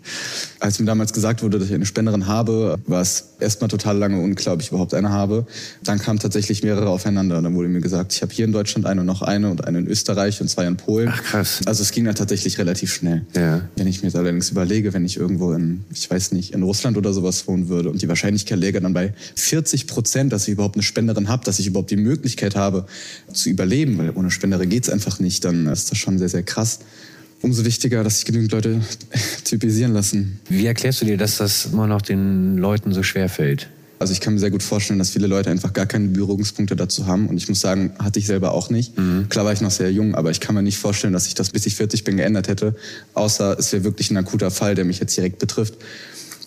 [0.60, 4.20] Als mir damals gesagt wurde, dass ich eine Spenderin habe, war es erstmal total lange
[4.20, 5.46] unklar, ob ich überhaupt eine habe.
[5.84, 7.38] Dann kamen tatsächlich mehrere aufeinander.
[7.38, 9.66] Und dann wurde mir gesagt, ich habe hier in Deutschland eine und noch eine und
[9.66, 11.10] eine in Österreich und zwei in Polen.
[11.12, 11.60] Ach krass.
[11.66, 13.24] Also es ging dann tatsächlich relativ schnell.
[13.34, 13.62] Ja.
[13.76, 16.96] Wenn ich mir das allerdings überlege, wenn ich irgendwo in, ich weiß nicht, in Russland
[16.96, 20.76] oder sowas wohnen würde und die Wahrscheinlichkeit läge dann bei 40 Prozent, dass ich überhaupt
[20.76, 22.86] eine Spenderin habe, dass ich überhaupt die Möglichkeit habe
[23.32, 26.80] zu überleben, weil ohne Spenderin geht's einfach nicht, dann ist das schon sehr, sehr krass
[27.42, 28.80] umso wichtiger, dass sich genügend Leute
[29.44, 30.38] typisieren lassen.
[30.48, 33.68] Wie erklärst du dir, dass das immer noch den Leuten so schwer fällt?
[34.02, 37.06] Also ich kann mir sehr gut vorstellen, dass viele Leute einfach gar keine Berührungspunkte dazu
[37.06, 37.28] haben.
[37.28, 38.98] Und ich muss sagen, hatte ich selber auch nicht.
[38.98, 39.28] Mhm.
[39.28, 41.50] Klar war ich noch sehr jung, aber ich kann mir nicht vorstellen, dass sich das
[41.50, 42.74] bis ich 40 bin geändert hätte.
[43.14, 45.74] Außer es wäre wirklich ein akuter Fall, der mich jetzt direkt betrifft.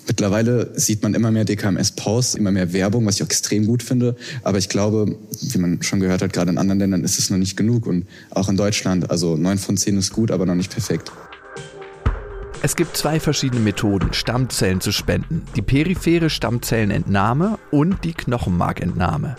[0.06, 4.18] Mittlerweile sieht man immer mehr DKMS-Posts, immer mehr Werbung, was ich auch extrem gut finde.
[4.44, 7.38] Aber ich glaube, wie man schon gehört hat, gerade in anderen Ländern ist es noch
[7.38, 7.88] nicht genug.
[7.88, 11.10] Und auch in Deutschland, also neun von zehn ist gut, aber noch nicht perfekt.
[12.66, 15.46] Es gibt zwei verschiedene Methoden, Stammzellen zu spenden.
[15.56, 19.36] Die periphere Stammzellenentnahme und die Knochenmarkentnahme.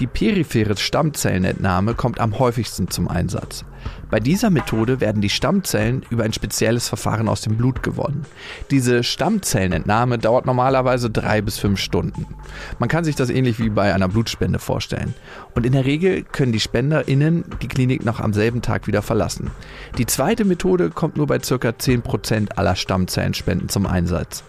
[0.00, 3.64] Die periphere Stammzellenentnahme kommt am häufigsten zum Einsatz.
[4.14, 8.24] Bei dieser Methode werden die Stammzellen über ein spezielles Verfahren aus dem Blut gewonnen.
[8.70, 12.24] Diese Stammzellenentnahme dauert normalerweise drei bis fünf Stunden.
[12.78, 15.14] Man kann sich das ähnlich wie bei einer Blutspende vorstellen.
[15.56, 19.50] Und in der Regel können die SpenderInnen die Klinik noch am selben Tag wieder verlassen.
[19.98, 21.56] Die zweite Methode kommt nur bei ca.
[21.56, 24.44] 10% aller Stammzellenspenden zum Einsatz.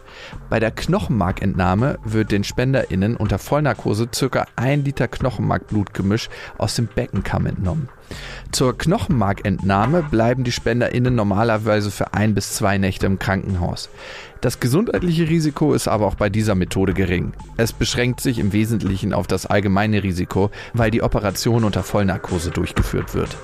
[0.50, 4.46] Bei der Knochenmarkentnahme wird den SpenderInnen unter Vollnarkose ca.
[4.56, 7.90] 1 Liter Knochenmarkblutgemisch aus dem Beckenkamm entnommen.
[8.52, 13.90] Zur Knochenmarkentnahme bleiben die SpenderInnen normalerweise für ein bis zwei Nächte im Krankenhaus.
[14.42, 17.34] Das gesundheitliche Risiko ist aber auch bei dieser Methode gering.
[17.58, 23.16] Es beschränkt sich im Wesentlichen auf das allgemeine Risiko, weil die Operation unter Vollnarkose durchgeführt
[23.16, 23.36] wird.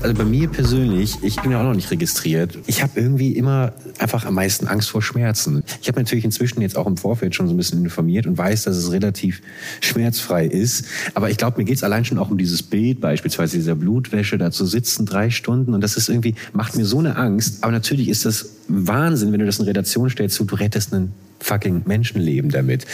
[0.00, 2.56] Also bei mir persönlich, ich bin ja auch noch nicht registriert.
[2.68, 5.64] Ich habe irgendwie immer einfach am meisten Angst vor Schmerzen.
[5.82, 8.62] Ich habe natürlich inzwischen jetzt auch im Vorfeld schon so ein bisschen informiert und weiß,
[8.64, 9.42] dass es relativ
[9.80, 10.84] schmerzfrei ist.
[11.14, 14.38] Aber ich glaube, mir geht es allein schon auch um dieses Bild, beispielsweise dieser Blutwäsche,
[14.38, 15.74] da zu sitzen drei Stunden.
[15.74, 17.64] Und das ist irgendwie, macht mir so eine Angst.
[17.64, 21.12] Aber natürlich ist das Wahnsinn, wenn du das in Relation stellst zu, du rettest einen
[21.40, 22.86] fucking Menschenleben damit.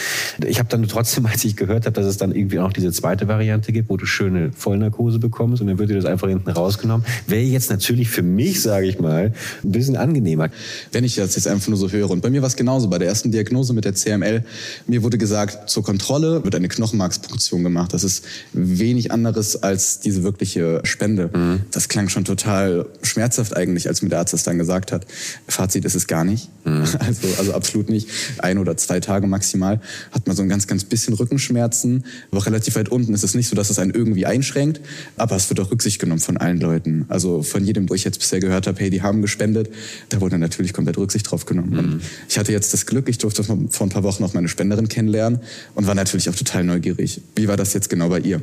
[0.45, 3.27] Ich habe dann trotzdem, als ich gehört habe, dass es dann irgendwie auch diese zweite
[3.27, 7.05] Variante gibt, wo du schöne Vollnarkose bekommst und dann wird dir das einfach hinten rausgenommen,
[7.27, 10.49] wäre jetzt natürlich für mich, sage ich mal, ein bisschen angenehmer.
[10.91, 12.97] Wenn ich das jetzt einfach nur so höre und bei mir war es genauso, bei
[12.97, 14.43] der ersten Diagnose mit der CML,
[14.87, 17.93] mir wurde gesagt, zur Kontrolle wird eine Knochenmarkspunktion gemacht.
[17.93, 21.29] Das ist wenig anderes als diese wirkliche Spende.
[21.33, 21.61] Mhm.
[21.71, 25.05] Das klang schon total schmerzhaft eigentlich, als mir der Arzt das dann gesagt hat.
[25.47, 26.49] Fazit ist es gar nicht.
[26.65, 26.85] Mhm.
[27.05, 28.09] Also, also absolut nicht
[28.43, 32.05] ein oder zwei Tage maximal, hat man so ein ganz, ganz bisschen Rückenschmerzen.
[32.31, 34.81] Aber relativ weit unten ist es nicht so, dass es einen irgendwie einschränkt,
[35.17, 37.05] aber es wird auch Rücksicht genommen von allen Leuten.
[37.09, 39.69] Also von jedem, wo ich jetzt bisher gehört habe, hey, die haben gespendet,
[40.09, 41.71] da wurde natürlich komplett Rücksicht drauf genommen.
[41.75, 42.01] Mhm.
[42.29, 45.39] ich hatte jetzt das Glück, ich durfte vor ein paar Wochen auch meine Spenderin kennenlernen
[45.73, 47.21] und war natürlich auch total neugierig.
[47.35, 48.41] Wie war das jetzt genau bei ihr?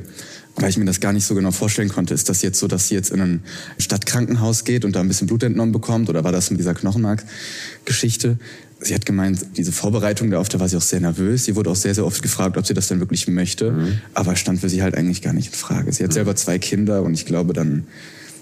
[0.57, 2.15] weil ich mir das gar nicht so genau vorstellen konnte.
[2.15, 3.43] Ist das jetzt so, dass sie jetzt in ein
[3.79, 8.39] Stadtkrankenhaus geht und da ein bisschen Blut entnommen bekommt oder war das mit dieser Knochenmark-Geschichte?
[8.83, 11.45] Sie hat gemeint, diese Vorbereitung darauf, da war sie auch sehr nervös.
[11.45, 13.73] Sie wurde auch sehr, sehr oft gefragt, ob sie das denn wirklich möchte.
[13.73, 13.99] Mhm.
[14.15, 15.93] Aber stand für sie halt eigentlich gar nicht in Frage.
[15.93, 16.15] Sie hat mhm.
[16.15, 17.85] selber zwei Kinder und ich glaube dann,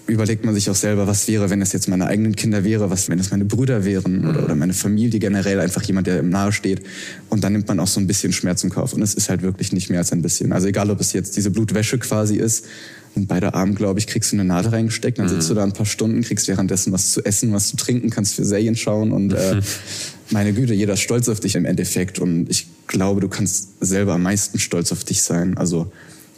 [0.07, 3.09] überlegt man sich auch selber, was wäre, wenn es jetzt meine eigenen Kinder wäre, was,
[3.09, 6.51] wenn es meine Brüder wären oder, oder meine Familie generell, einfach jemand, der ihm nahe
[6.51, 6.81] steht.
[7.29, 8.93] Und dann nimmt man auch so ein bisschen Schmerz im Kauf.
[8.93, 10.51] Und es ist halt wirklich nicht mehr als ein bisschen.
[10.51, 12.65] Also egal, ob es jetzt diese Blutwäsche quasi ist,
[13.13, 15.73] und beide Armen, glaube ich, kriegst du eine Nadel reingesteckt, dann sitzt du da ein
[15.73, 19.33] paar Stunden, kriegst währenddessen was zu essen, was zu trinken, kannst für Serien schauen und
[19.33, 19.61] äh,
[20.31, 22.19] meine Güte, jeder ist stolz auf dich im Endeffekt.
[22.19, 25.57] Und ich glaube, du kannst selber am meisten stolz auf dich sein.
[25.57, 25.91] Also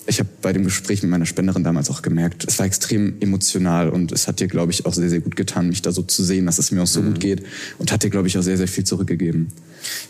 [0.05, 3.89] ich habe bei dem Gespräch mit meiner Spenderin damals auch gemerkt, es war extrem emotional
[3.89, 6.23] und es hat dir, glaube ich, auch sehr, sehr gut getan, mich da so zu
[6.23, 7.05] sehen, dass es mir auch so mhm.
[7.05, 7.43] gut geht
[7.77, 9.47] und hat dir, glaube ich, auch sehr, sehr viel zurückgegeben.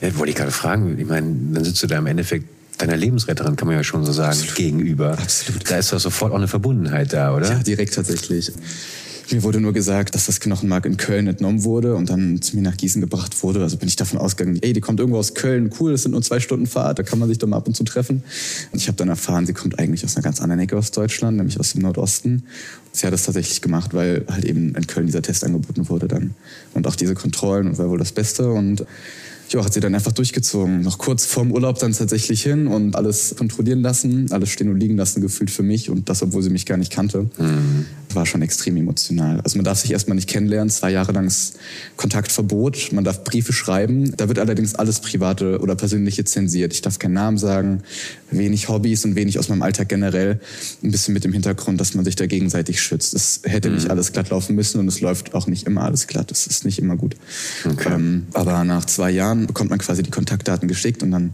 [0.01, 0.97] Ja, wollte ich gerade fragen.
[0.97, 2.45] Ich meine, dann sitzt du da im Endeffekt
[2.77, 4.55] deiner Lebensretterin, kann man ja schon so sagen, Absolut.
[4.55, 5.11] gegenüber.
[5.11, 5.69] Absolut.
[5.69, 7.49] Da ist doch sofort auch eine Verbundenheit da, oder?
[7.49, 8.51] Ja, direkt tatsächlich.
[9.31, 12.61] Mir wurde nur gesagt, dass das Knochenmark in Köln entnommen wurde und dann zu mir
[12.61, 13.61] nach Gießen gebracht wurde.
[13.61, 16.21] Also bin ich davon ausgegangen, ey, die kommt irgendwo aus Köln, cool, das sind nur
[16.21, 18.23] zwei Stunden Fahrt, da kann man sich doch mal ab und zu treffen.
[18.71, 21.37] Und ich habe dann erfahren, sie kommt eigentlich aus einer ganz anderen Ecke aus Deutschland,
[21.37, 22.43] nämlich aus dem Nordosten.
[22.91, 26.35] Sie hat das tatsächlich gemacht, weil halt eben in Köln dieser Test angeboten wurde dann.
[26.73, 28.85] Und auch diese Kontrollen und war wohl das Beste und
[29.49, 30.81] ja, hat sie dann einfach durchgezogen.
[30.81, 34.97] Noch kurz vorm Urlaub dann tatsächlich hin und alles kontrollieren lassen, alles stehen und liegen
[34.97, 37.29] lassen, gefühlt für mich und das, obwohl sie mich gar nicht kannte.
[37.37, 39.39] Mhm war schon extrem emotional.
[39.41, 41.53] Also man darf sich erstmal nicht kennenlernen, zwei Jahre langes
[41.97, 44.15] Kontaktverbot, man darf Briefe schreiben.
[44.17, 46.73] Da wird allerdings alles Private oder Persönliche zensiert.
[46.73, 47.83] Ich darf keinen Namen sagen,
[48.31, 50.39] wenig Hobbys und wenig aus meinem Alltag generell.
[50.83, 53.13] Ein bisschen mit dem Hintergrund, dass man sich da gegenseitig schützt.
[53.13, 53.75] Es hätte mhm.
[53.75, 56.31] nicht alles glatt laufen müssen und es läuft auch nicht immer alles glatt.
[56.31, 57.15] Es ist nicht immer gut.
[57.65, 57.93] Okay.
[57.93, 61.33] Ähm, aber nach zwei Jahren bekommt man quasi die Kontaktdaten geschickt und dann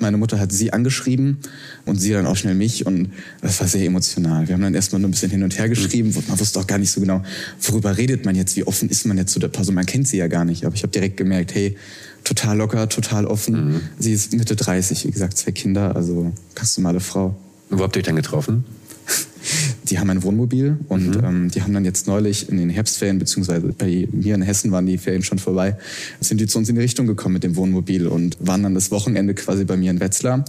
[0.00, 1.38] meine Mutter hat sie angeschrieben
[1.84, 4.46] und sie dann auch schnell mich und das war sehr emotional.
[4.48, 6.05] Wir haben dann erstmal nur ein bisschen hin und her geschrieben.
[6.14, 7.22] Man wusste auch gar nicht so genau,
[7.62, 9.74] worüber redet man jetzt, wie offen ist man jetzt zu der Person.
[9.74, 11.76] Man kennt sie ja gar nicht, aber ich habe direkt gemerkt, hey,
[12.24, 13.74] total locker, total offen.
[13.74, 13.80] Mhm.
[13.98, 17.36] Sie ist Mitte 30, wie gesagt, zwei Kinder, also ganz normale Frau.
[17.70, 18.64] Wo habt ihr euch dann getroffen?
[19.84, 21.24] Die haben ein Wohnmobil und mhm.
[21.24, 24.84] ähm, die haben dann jetzt neulich in den Herbstferien, beziehungsweise bei mir in Hessen waren
[24.84, 25.76] die Ferien schon vorbei,
[26.18, 28.90] sind die zu uns in die Richtung gekommen mit dem Wohnmobil und waren dann das
[28.90, 30.44] Wochenende quasi bei mir in Wetzlar.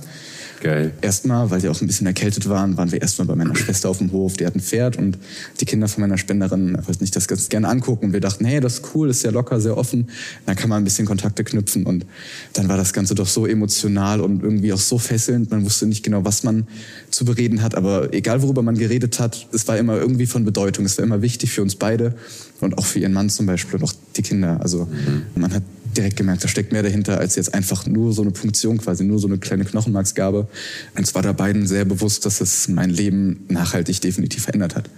[0.61, 0.91] Geil.
[1.01, 3.99] Erstmal, weil sie auch ein bisschen erkältet waren, waren wir erstmal bei meiner Schwester auf
[3.99, 4.37] dem Hof.
[4.37, 5.17] Die hat ein Pferd und
[5.59, 8.13] die Kinder von meiner Spenderin wollten sich das ganz gerne angucken.
[8.13, 10.09] Wir dachten, hey, das ist cool, ist sehr locker, sehr offen.
[10.45, 11.85] Dann kann man ein bisschen Kontakte knüpfen.
[11.85, 12.05] Und
[12.53, 15.51] dann war das Ganze doch so emotional und irgendwie auch so fesselnd.
[15.51, 16.67] Man wusste nicht genau, was man
[17.11, 17.75] zu bereden hat.
[17.75, 20.85] Aber egal, worüber man geredet hat, es war immer irgendwie von Bedeutung.
[20.85, 22.15] Es war immer wichtig für uns beide
[22.61, 24.59] und auch für ihren Mann zum Beispiel und auch die Kinder.
[24.61, 25.23] Also mhm.
[25.35, 25.63] man hat
[25.97, 29.19] direkt gemerkt, da steckt mehr dahinter als jetzt einfach nur so eine Punktion, quasi nur
[29.19, 30.47] so eine kleine Knochenmarksgabe.
[30.95, 34.89] Und es war da beiden sehr bewusst, dass es mein Leben nachhaltig definitiv verändert hat.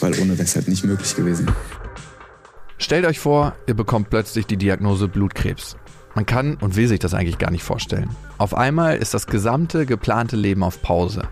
[0.00, 1.50] Weil ohne wäre es halt nicht möglich gewesen.
[2.78, 5.76] Stellt euch vor, ihr bekommt plötzlich die Diagnose Blutkrebs.
[6.14, 8.10] Man kann und will sich das eigentlich gar nicht vorstellen.
[8.38, 11.22] Auf einmal ist das gesamte geplante Leben auf Pause.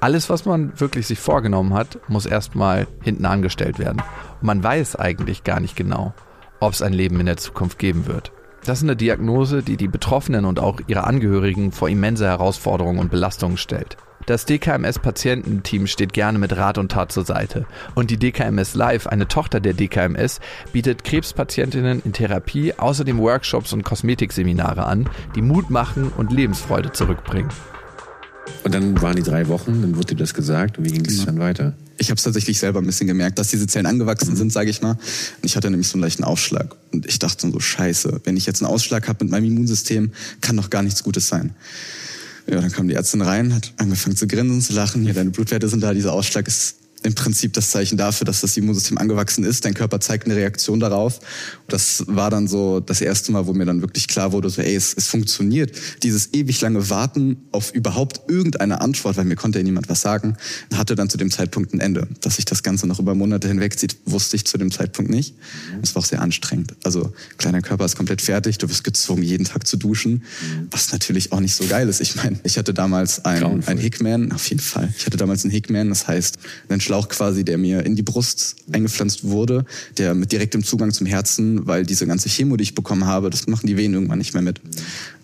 [0.00, 4.02] Alles, was man wirklich sich vorgenommen hat, muss erstmal hinten angestellt werden.
[4.40, 6.12] Und man weiß eigentlich gar nicht genau,
[6.60, 8.32] ob es ein Leben in der Zukunft geben wird.
[8.66, 13.12] Das ist eine Diagnose, die die Betroffenen und auch ihre Angehörigen vor immense Herausforderungen und
[13.12, 13.96] Belastungen stellt.
[14.26, 17.64] Das DKMS-Patiententeam steht gerne mit Rat und Tat zur Seite.
[17.94, 20.40] Und die DKMS Live, eine Tochter der DKMS,
[20.72, 27.50] bietet Krebspatientinnen in Therapie außerdem Workshops und Kosmetikseminare an, die Mut machen und Lebensfreude zurückbringen.
[28.64, 30.78] Und dann waren die drei Wochen, dann wurde dir das gesagt.
[30.78, 31.26] Und wie ging es genau.
[31.26, 31.74] dann weiter?
[32.06, 34.36] Ich habe es tatsächlich selber ein bisschen gemerkt, dass diese Zellen angewachsen mhm.
[34.36, 34.96] sind, sage ich mal.
[35.42, 36.76] ich hatte nämlich so einen leichten Aufschlag.
[36.92, 40.56] Und ich dachte so, scheiße, wenn ich jetzt einen Ausschlag habe mit meinem Immunsystem, kann
[40.56, 41.56] doch gar nichts Gutes sein.
[42.48, 45.04] Ja, dann kam die Ärztin rein, hat angefangen zu grinsen, zu lachen.
[45.04, 48.56] Ja, deine Blutwerte sind da, dieser Ausschlag ist im Prinzip das Zeichen dafür, dass das
[48.56, 49.64] Immunsystem angewachsen ist.
[49.64, 51.20] Dein Körper zeigt eine Reaktion darauf.
[51.68, 54.74] Das war dann so das erste Mal, wo mir dann wirklich klar wurde, so, ey,
[54.74, 55.72] es, es funktioniert.
[56.02, 60.36] Dieses ewig lange Warten auf überhaupt irgendeine Antwort, weil mir konnte ja niemand was sagen,
[60.74, 62.08] hatte dann zu dem Zeitpunkt ein Ende.
[62.20, 65.34] Dass sich das Ganze noch über Monate hinwegzieht, wusste ich zu dem Zeitpunkt nicht.
[65.82, 66.74] Es war auch sehr anstrengend.
[66.82, 70.24] Also kleiner Körper ist komplett fertig, du wirst gezwungen, jeden Tag zu duschen,
[70.70, 72.00] was natürlich auch nicht so geil ist.
[72.00, 74.92] Ich meine, ich hatte damals ein, ein Hickman, auf jeden Fall.
[74.96, 78.56] Ich hatte damals einen Hickman, das heißt, einen Schlauch quasi, der mir in die Brust
[78.72, 79.66] eingepflanzt wurde,
[79.98, 83.46] der mit direktem Zugang zum Herzen, weil diese ganze Chemo, die ich bekommen habe, das
[83.46, 84.62] machen die Venen irgendwann nicht mehr mit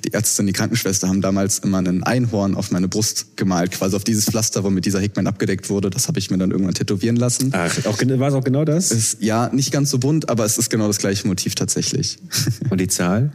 [0.04, 4.04] die Ärztin, die Krankenschwester haben damals immer einen Einhorn auf meine Brust gemalt, quasi auf
[4.04, 5.90] dieses Pflaster, womit dieser Hickman abgedeckt wurde.
[5.90, 7.50] Das habe ich mir dann irgendwann tätowieren lassen.
[7.52, 8.90] Ach, auch, war es auch genau das?
[8.90, 12.18] Ist, ja, nicht ganz so bunt, aber es ist genau das gleiche Motiv tatsächlich.
[12.70, 13.32] Und die Zahl?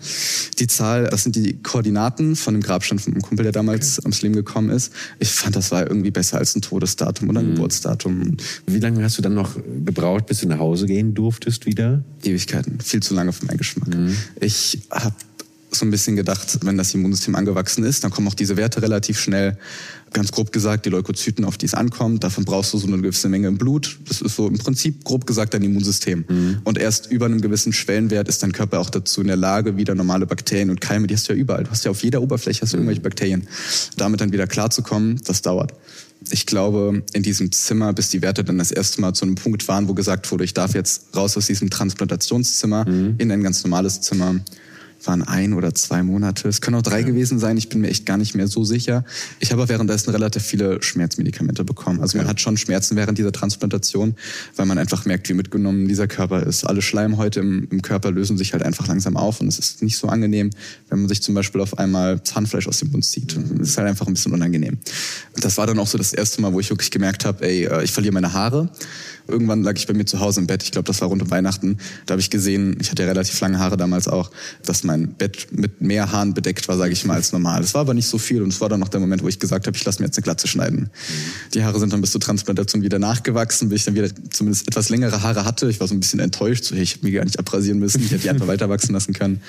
[0.60, 4.06] Die Zahl, das sind die Koordinaten von dem Grabstand von einem Kumpel, der damals okay.
[4.06, 4.92] ums Leben gekommen ist.
[5.20, 7.56] Ich fand, das war irgendwie besser als ein Todesdatum oder ein mhm.
[7.56, 8.38] Geburtsdatum.
[8.66, 12.04] Wie lange hast du dann noch gebraucht, bis du nach Hause gehen durftest wieder?
[12.24, 12.80] Ewigkeiten.
[12.82, 13.88] Viel zu lange für meinen Geschmack.
[13.88, 14.16] Mhm.
[14.40, 15.16] Ich habe
[15.72, 19.20] so ein bisschen gedacht, wenn das Immunsystem angewachsen ist, dann kommen auch diese Werte relativ
[19.20, 19.58] schnell.
[20.14, 23.28] Ganz grob gesagt, die Leukozyten, auf die es ankommt, davon brauchst du so eine gewisse
[23.28, 24.00] Menge im Blut.
[24.08, 26.24] Das ist so im Prinzip grob gesagt dein Immunsystem.
[26.28, 26.58] Mhm.
[26.64, 29.96] Und erst über einem gewissen Schwellenwert ist dein Körper auch dazu in der Lage, wieder
[29.96, 31.66] normale Bakterien und Keime, die hast du ja überall.
[31.66, 32.84] Du hast ja auf jeder Oberfläche hast du mhm.
[32.84, 33.48] irgendwelche Bakterien.
[33.98, 35.74] Damit dann wieder klarzukommen, das dauert.
[36.32, 39.68] Ich glaube, in diesem Zimmer, bis die Werte dann das erste Mal zu einem Punkt
[39.68, 43.16] waren, wo gesagt wurde, ich darf jetzt raus aus diesem Transplantationszimmer mhm.
[43.18, 44.36] in ein ganz normales Zimmer
[45.08, 46.48] waren ein oder zwei Monate.
[46.48, 47.06] Es können auch drei ja.
[47.06, 47.58] gewesen sein.
[47.58, 49.04] Ich bin mir echt gar nicht mehr so sicher.
[49.40, 52.02] Ich habe währenddessen relativ viele Schmerzmedikamente bekommen.
[52.02, 54.16] Also man hat schon Schmerzen während dieser Transplantation,
[54.56, 56.64] weil man einfach merkt, wie mitgenommen dieser Körper ist.
[56.66, 59.98] Alle Schleimhäute im, im Körper lösen sich halt einfach langsam auf und es ist nicht
[59.98, 60.50] so angenehm,
[60.90, 63.38] wenn man sich zum Beispiel auf einmal Zahnfleisch aus dem Mund zieht.
[63.62, 64.78] Es ist halt einfach ein bisschen unangenehm.
[65.36, 67.84] Das war dann auch so das erste Mal, wo ich wirklich gemerkt habe, ey, äh,
[67.84, 68.70] ich verliere meine Haare.
[69.28, 70.64] Irgendwann lag ich bei mir zu Hause im Bett.
[70.64, 71.78] Ich glaube, das war rund um Weihnachten.
[72.06, 74.32] Da habe ich gesehen, ich hatte ja relativ lange Haare damals auch,
[74.64, 77.62] dass mein Bett mit mehr Haaren bedeckt war, sage ich mal, als normal.
[77.64, 79.40] Es war aber nicht so viel und es war dann noch der Moment, wo ich
[79.40, 80.80] gesagt habe, ich lasse mir jetzt eine Glatze schneiden.
[80.80, 81.52] Mhm.
[81.54, 84.90] Die Haare sind dann bis zur Transplantation wieder nachgewachsen, bis ich dann wieder zumindest etwas
[84.90, 85.70] längere Haare hatte.
[85.70, 88.02] Ich war so ein bisschen enttäuscht, so hey, ich habe mir gar nicht abrasieren müssen,
[88.02, 89.42] ich hätte die einfach weiter wachsen lassen können.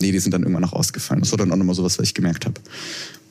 [0.00, 1.20] Nee, die sind dann irgendwann noch ausgefallen.
[1.20, 2.60] Das war dann auch nochmal sowas, was ich gemerkt habe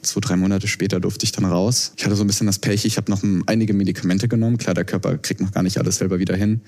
[0.04, 1.94] zwei, drei Monate später durfte ich dann raus.
[1.98, 4.58] Ich hatte so ein bisschen das Pech, ich habe noch einige Medikamente genommen.
[4.58, 6.62] Klar, der Körper kriegt noch gar nicht alles selber wieder hin.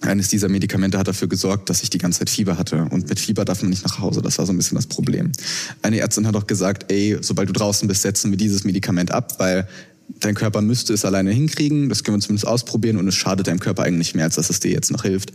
[0.00, 2.86] Eines dieser Medikamente hat dafür gesorgt, dass ich die ganze Zeit Fieber hatte.
[2.90, 4.22] Und mit Fieber darf man nicht nach Hause.
[4.22, 5.32] Das war so ein bisschen das Problem.
[5.82, 9.38] Eine Ärztin hat auch gesagt, ey, sobald du draußen bist, setzen wir dieses Medikament ab,
[9.38, 9.66] weil
[10.20, 11.88] dein Körper müsste es alleine hinkriegen.
[11.88, 14.60] Das können wir zumindest ausprobieren und es schadet deinem Körper eigentlich mehr, als dass es
[14.60, 15.32] dir jetzt noch hilft.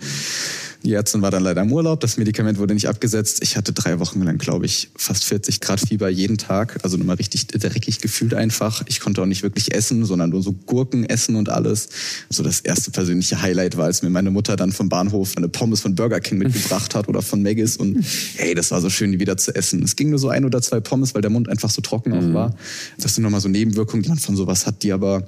[0.84, 3.40] Die Ärztin war dann leider im Urlaub, das Medikament wurde nicht abgesetzt.
[3.42, 6.80] Ich hatte drei Wochen lang, glaube ich, fast 40 Grad Fieber jeden Tag.
[6.84, 8.84] Also nochmal richtig dreckig gefühlt einfach.
[8.88, 11.90] Ich konnte auch nicht wirklich essen, sondern nur so Gurken essen und alles.
[12.30, 15.82] So das erste persönliche Highlight war, als mir meine Mutter dann vom Bahnhof eine Pommes
[15.82, 18.04] von Burger King mitgebracht hat oder von Maggis und
[18.36, 19.84] hey, das war so schön, die wieder zu essen.
[19.84, 22.22] Es ging nur so ein oder zwei Pommes, weil der Mund einfach so trocken auch
[22.22, 22.34] mhm.
[22.34, 22.56] war.
[22.98, 25.26] Das sind nochmal so Nebenwirkungen, die man von sowas hat, die aber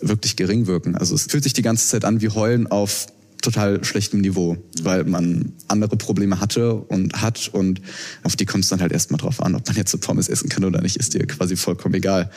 [0.00, 0.94] wirklich gering wirken.
[0.94, 3.06] Also es fühlt sich die ganze Zeit an wie Heulen auf
[3.46, 7.80] total schlechtem Niveau, weil man andere Probleme hatte und hat und
[8.24, 10.48] auf die kommt es dann halt erstmal drauf an, ob man jetzt so Pommes essen
[10.48, 12.30] kann oder nicht, ist dir quasi vollkommen egal.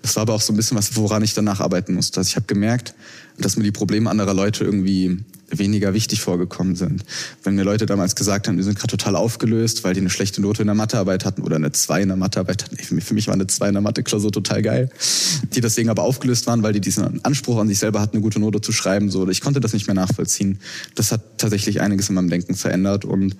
[0.00, 2.18] Das war aber auch so ein bisschen was, woran ich danach arbeiten musste.
[2.18, 2.94] Also ich habe gemerkt,
[3.38, 5.18] dass mir die Probleme anderer Leute irgendwie
[5.50, 7.04] weniger wichtig vorgekommen sind.
[7.42, 10.40] Wenn mir Leute damals gesagt haben, die sind gerade total aufgelöst, weil die eine schlechte
[10.40, 12.76] Note in der Mathearbeit hatten oder eine 2 in der Mathearbeit hatten.
[12.76, 14.90] Für mich war eine 2 in der Mathe-Klausur total geil.
[15.54, 18.40] Die deswegen aber aufgelöst waren, weil die diesen Anspruch an sich selber hatten, eine gute
[18.40, 19.10] Note zu schreiben.
[19.10, 20.58] So, ich konnte das nicht mehr nachvollziehen.
[20.94, 23.36] Das hat tatsächlich einiges in meinem Denken verändert und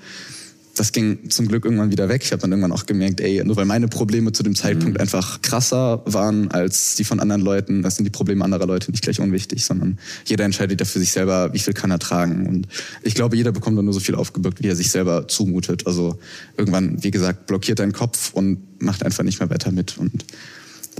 [0.77, 2.23] das ging zum Glück irgendwann wieder weg.
[2.23, 5.01] Ich habe dann irgendwann auch gemerkt, ey, nur weil meine Probleme zu dem Zeitpunkt mhm.
[5.01, 9.03] einfach krasser waren als die von anderen Leuten, das sind die Probleme anderer Leute nicht
[9.03, 12.47] gleich unwichtig, sondern jeder entscheidet ja für sich selber, wie viel kann er tragen.
[12.47, 12.69] Und
[13.03, 15.87] ich glaube, jeder bekommt dann nur so viel aufgebürgt, wie er sich selber zumutet.
[15.87, 16.19] Also
[16.59, 19.97] irgendwann, wie gesagt, blockiert dein Kopf und macht einfach nicht mehr weiter mit.
[19.97, 20.27] Und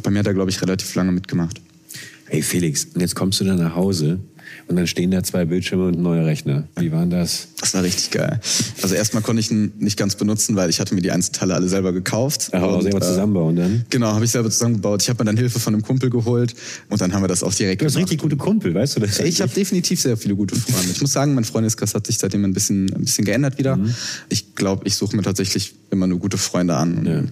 [0.03, 1.61] bei mir hat er, glaube ich, relativ lange mitgemacht.
[2.29, 4.21] Hey Felix, und jetzt kommst du dann nach Hause
[4.69, 6.69] und dann stehen da zwei Bildschirme und ein neuer Rechner.
[6.79, 7.49] Wie waren das?
[7.61, 8.41] Das war richtig geil.
[8.83, 11.69] Also erstmal konnte ich ihn nicht ganz benutzen, weil ich hatte mir die Einzelteile alle
[11.69, 12.51] selber gekauft.
[12.53, 13.85] Ach, aber selber äh, zusammenbauen dann?
[13.91, 15.03] Genau, habe ich selber zusammengebaut.
[15.03, 16.55] Ich habe mir dann Hilfe von einem Kumpel geholt
[16.89, 18.11] und dann haben wir das auch direkt Du hast gemacht.
[18.11, 19.19] richtig gute Kumpel, weißt du das?
[19.21, 20.91] Ich habe definitiv sehr viele gute Freunde.
[20.91, 23.77] Ich muss sagen, mein Freundeskreis hat sich seitdem ein bisschen, ein bisschen geändert wieder.
[23.77, 23.95] Mhm.
[24.29, 27.07] Ich glaube, ich suche mir tatsächlich immer nur gute Freunde an.
[27.07, 27.23] Ja.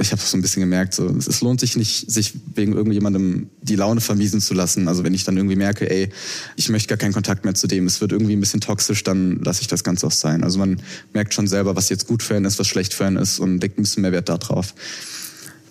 [0.00, 3.76] Ich habe so ein bisschen gemerkt, so, es lohnt sich nicht, sich wegen irgendjemandem die
[3.76, 4.88] Laune vermiesen zu lassen.
[4.88, 6.08] Also wenn ich dann irgendwie merke, ey,
[6.56, 9.40] ich möchte gar keinen Kontakt mehr zu dem, es wird irgendwie ein bisschen toxisch, dann
[9.44, 10.42] lasse ich das Ganze auch sein.
[10.42, 10.80] Also man
[11.12, 13.62] merkt schon selber, was jetzt gut für einen ist, was schlecht für einen ist und
[13.62, 14.74] legt ein bisschen mehr Wert darauf.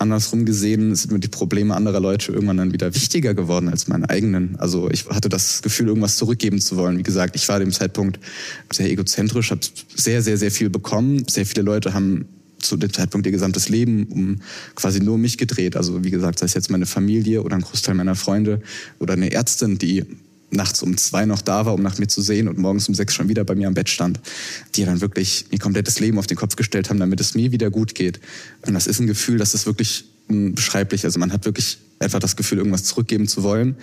[0.02, 4.10] Andersrum gesehen sind mir die Probleme anderer Leute irgendwann dann wieder wichtiger geworden als meine
[4.10, 4.56] eigenen.
[4.58, 6.98] Also ich hatte das Gefühl, irgendwas zurückgeben zu wollen.
[6.98, 8.20] Wie gesagt, ich war dem Zeitpunkt
[8.74, 9.62] sehr egozentrisch, habe
[9.96, 11.28] sehr, sehr, sehr viel bekommen.
[11.30, 12.26] Sehr viele Leute haben
[12.58, 14.42] zu dem Zeitpunkt ihr gesamtes Leben um
[14.76, 15.76] quasi nur mich gedreht.
[15.76, 18.62] Also wie gesagt, sei es jetzt meine Familie oder ein Großteil meiner Freunde
[19.00, 20.06] oder eine Ärztin, die
[20.52, 23.14] nachts um zwei noch da war, um nach mir zu sehen und morgens um sechs
[23.14, 24.20] schon wieder bei mir am Bett stand,
[24.76, 27.70] die dann wirklich ihr komplettes Leben auf den Kopf gestellt haben, damit es mir wieder
[27.70, 28.20] gut geht.
[28.66, 31.06] Und das ist ein Gefühl, das ist wirklich beschreiblich.
[31.06, 33.76] Also man hat wirklich einfach das Gefühl, irgendwas zurückgeben zu wollen.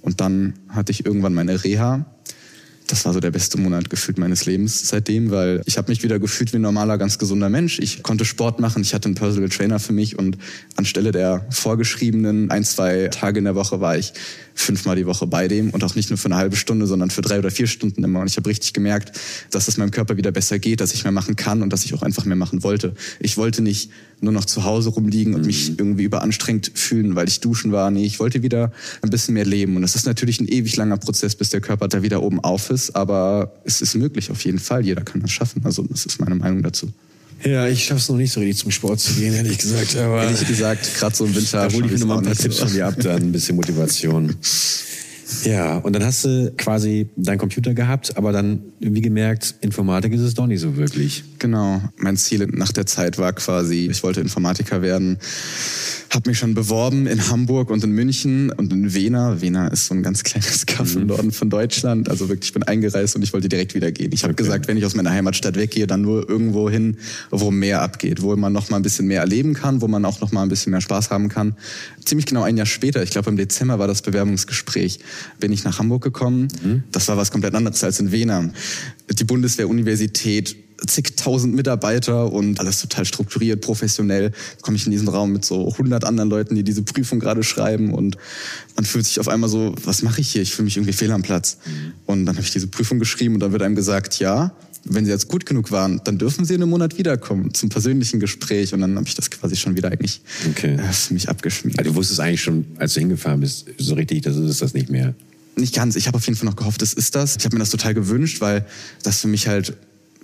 [0.00, 2.06] Und dann hatte ich irgendwann meine Reha
[2.88, 6.18] das war so der beste Monat gefühlt meines Lebens seitdem, weil ich habe mich wieder
[6.18, 7.78] gefühlt wie ein normaler, ganz gesunder Mensch.
[7.78, 10.38] Ich konnte Sport machen, ich hatte einen Personal Trainer für mich und
[10.74, 14.14] anstelle der vorgeschriebenen ein, zwei Tage in der Woche war ich
[14.58, 17.22] fünfmal die Woche bei dem und auch nicht nur für eine halbe Stunde, sondern für
[17.22, 18.20] drei oder vier Stunden immer.
[18.20, 19.12] Und ich habe richtig gemerkt,
[19.52, 21.94] dass es meinem Körper wieder besser geht, dass ich mehr machen kann und dass ich
[21.94, 22.94] auch einfach mehr machen wollte.
[23.20, 25.76] Ich wollte nicht nur noch zu Hause rumliegen und mich mhm.
[25.78, 27.90] irgendwie überanstrengt fühlen, weil ich duschen war.
[27.92, 29.76] Nee, ich wollte wieder ein bisschen mehr leben.
[29.76, 32.70] Und das ist natürlich ein ewig langer Prozess, bis der Körper da wieder oben auf
[32.70, 32.77] ist.
[32.94, 34.84] Aber es ist möglich auf jeden Fall.
[34.84, 35.62] Jeder kann das schaffen.
[35.64, 36.88] Also das ist meine Meinung dazu.
[37.44, 39.96] Ja, ich schaff's noch nicht so richtig zum Sport zu gehen, ehrlich gesagt.
[39.96, 41.68] Aber Ehrlich gesagt, gerade so im Winter.
[41.68, 43.32] da hole ich mir schaff noch mal ein paar Tipps von dir ab, dann ein
[43.32, 44.34] bisschen Motivation.
[45.44, 50.20] Ja, und dann hast du quasi deinen Computer gehabt, aber dann irgendwie gemerkt, Informatik ist
[50.22, 51.24] es doch nicht so wirklich.
[51.38, 51.82] Genau.
[51.96, 55.18] Mein Ziel nach der Zeit war quasi, ich wollte Informatiker werden.
[56.10, 59.42] Habe mich schon beworben in Hamburg und in München und in Wena.
[59.42, 62.08] Wena ist so ein ganz kleines Kaff im Norden von Deutschland.
[62.08, 64.10] Also wirklich, ich bin eingereist und ich wollte direkt wieder gehen.
[64.12, 64.42] Ich habe Okay.
[64.42, 66.96] gesagt, wenn ich aus meiner Heimatstadt weggehe, dann nur irgendwo hin,
[67.30, 70.20] wo mehr abgeht, wo man noch mal ein bisschen mehr erleben kann, wo man auch
[70.20, 71.54] noch mal ein bisschen mehr Spaß haben kann.
[72.04, 75.00] Ziemlich genau ein Jahr später, ich glaube im Dezember war das Bewerbungsgespräch,
[75.40, 76.48] bin ich nach Hamburg gekommen.
[76.92, 78.50] Das war was komplett anderes als in Wena.
[79.10, 84.32] Die Bundeswehr-Universität zigtausend Mitarbeiter und alles total strukturiert, professionell.
[84.62, 87.92] Komme ich in diesen Raum mit so 100 anderen Leuten, die diese Prüfung gerade schreiben
[87.92, 88.16] und
[88.76, 90.42] man fühlt sich auf einmal so, was mache ich hier?
[90.42, 91.58] Ich fühle mich irgendwie fehl am Platz.
[92.06, 94.52] Und dann habe ich diese Prüfung geschrieben und dann wird einem gesagt, ja,
[94.90, 98.20] wenn Sie jetzt gut genug waren, dann dürfen Sie in einem Monat wiederkommen zum persönlichen
[98.20, 100.20] Gespräch und dann habe ich das quasi schon wieder eigentlich
[100.50, 100.74] Okay.
[100.74, 101.78] äh, für mich abgeschmiert.
[101.78, 104.90] Also du wusstest eigentlich schon, als du hingefahren bist, so richtig, das ist das nicht
[104.90, 105.14] mehr.
[105.56, 105.96] Nicht ganz.
[105.96, 107.36] Ich habe auf jeden Fall noch gehofft, es ist das.
[107.36, 108.64] Ich habe mir das total gewünscht, weil
[109.02, 109.76] das für mich halt,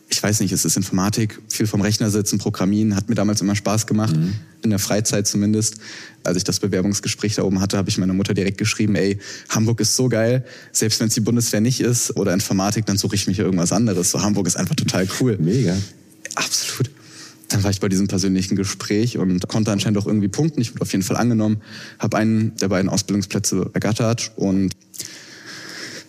[0.08, 3.56] ich weiß nicht, es ist Informatik, viel vom Rechner sitzen, Programmieren, hat mir damals immer
[3.56, 4.14] Spaß gemacht,
[4.62, 5.76] in der Freizeit zumindest.
[6.22, 9.80] Als ich das Bewerbungsgespräch da oben hatte, habe ich meiner Mutter direkt geschrieben, ey, Hamburg
[9.80, 13.24] ist so geil, selbst wenn es die Bundeswehr nicht ist oder Informatik, dann suche ich
[13.24, 14.10] hier irgendwas anderes.
[14.10, 15.36] So Hamburg ist einfach total cool.
[15.40, 15.76] Mega.
[16.34, 16.90] Absolut.
[17.48, 20.60] Dann war ich bei diesem persönlichen Gespräch und konnte anscheinend auch irgendwie punkten.
[20.60, 21.60] Ich wurde auf jeden Fall angenommen,
[21.98, 24.72] habe einen der beiden Ausbildungsplätze ergattert und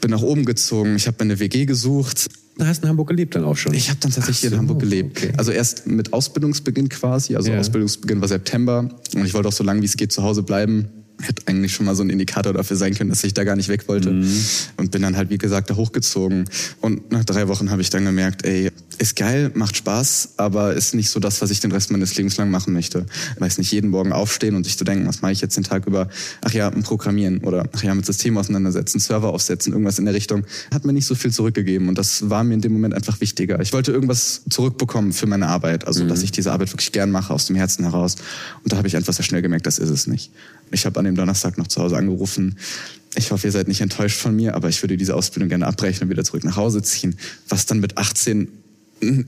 [0.01, 0.95] bin nach oben gezogen.
[0.95, 2.27] Ich habe eine WG gesucht.
[2.57, 3.73] Du hast in Hamburg gelebt dann auch schon.
[3.73, 5.17] Ich habe dann tatsächlich hier in so, Hamburg gelebt.
[5.17, 5.33] okay.
[5.37, 7.35] Also erst mit Ausbildungsbeginn quasi.
[7.35, 7.59] Also Ja.
[7.59, 10.87] Ausbildungsbeginn war September und ich wollte auch so lange wie es geht zu Hause bleiben.
[11.21, 13.69] Hätte eigentlich schon mal so ein Indikator dafür sein können, dass ich da gar nicht
[13.69, 14.11] weg wollte.
[14.11, 14.45] Mhm.
[14.77, 16.45] Und bin dann halt, wie gesagt, da hochgezogen.
[16.81, 20.93] Und nach drei Wochen habe ich dann gemerkt, ey, ist geil, macht Spaß, aber ist
[20.93, 23.05] nicht so das, was ich den Rest meines Lebens lang machen möchte.
[23.39, 25.85] Weiß nicht, jeden Morgen aufstehen und sich zu denken, was mache ich jetzt den Tag
[25.87, 26.09] über?
[26.41, 30.45] Ach ja, Programmieren oder ach ja, mit Systemen auseinandersetzen, Server aufsetzen, irgendwas in der Richtung.
[30.73, 33.59] Hat mir nicht so viel zurückgegeben und das war mir in dem Moment einfach wichtiger.
[33.59, 37.33] Ich wollte irgendwas zurückbekommen für meine Arbeit, also dass ich diese Arbeit wirklich gern mache,
[37.33, 38.15] aus dem Herzen heraus.
[38.63, 40.31] Und da habe ich einfach sehr schnell gemerkt, das ist es nicht.
[40.71, 42.57] Ich habe an dem Donnerstag noch zu Hause angerufen.
[43.15, 46.03] Ich hoffe, ihr seid nicht enttäuscht von mir, aber ich würde diese Ausbildung gerne abbrechen
[46.03, 47.17] und wieder zurück nach Hause ziehen.
[47.47, 48.64] Was dann mit 18 ein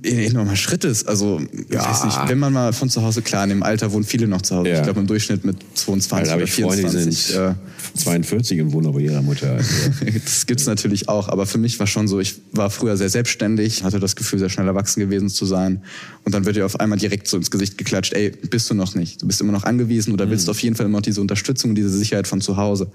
[0.04, 1.08] enormer Schritt ist.
[1.08, 1.90] Also, ich Ja.
[1.90, 4.42] weiß nicht, wenn man mal von zu Hause, klar, in dem Alter wohnen viele noch
[4.42, 4.70] zu Hause.
[4.70, 4.78] Ja.
[4.78, 7.26] Ich glaube, im Durchschnitt mit 22 da habe oder ich Freunde, die 24.
[7.28, 7.54] sind äh,
[7.98, 9.52] 42 und wohnen aber ihrer Mutter.
[9.54, 9.70] Also.
[10.24, 13.84] das gibt's natürlich auch, aber für mich war schon so, ich war früher sehr selbstständig,
[13.84, 15.82] hatte das Gefühl, sehr schnell erwachsen gewesen zu sein.
[16.24, 18.96] Und dann wird dir auf einmal direkt so ins Gesicht geklatscht, ey, bist du noch
[18.96, 19.22] nicht.
[19.22, 21.76] Du bist immer noch angewiesen oder willst auf jeden Fall immer noch diese Unterstützung und
[21.76, 22.92] diese Sicherheit von zu Hause.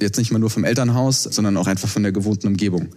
[0.00, 2.88] Jetzt nicht mal nur vom Elternhaus, sondern auch einfach von der gewohnten Umgebung.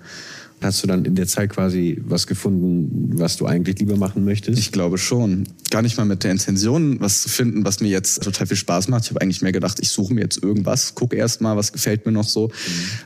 [0.62, 4.58] Hast du dann in der Zeit quasi was gefunden, was du eigentlich lieber machen möchtest?
[4.58, 5.44] Ich glaube schon.
[5.70, 8.88] Gar nicht mal mit der Intention, was zu finden, was mir jetzt total viel Spaß
[8.88, 9.04] macht.
[9.04, 12.06] Ich habe eigentlich mehr gedacht, ich suche mir jetzt irgendwas, gucke erst mal, was gefällt
[12.06, 12.52] mir noch so.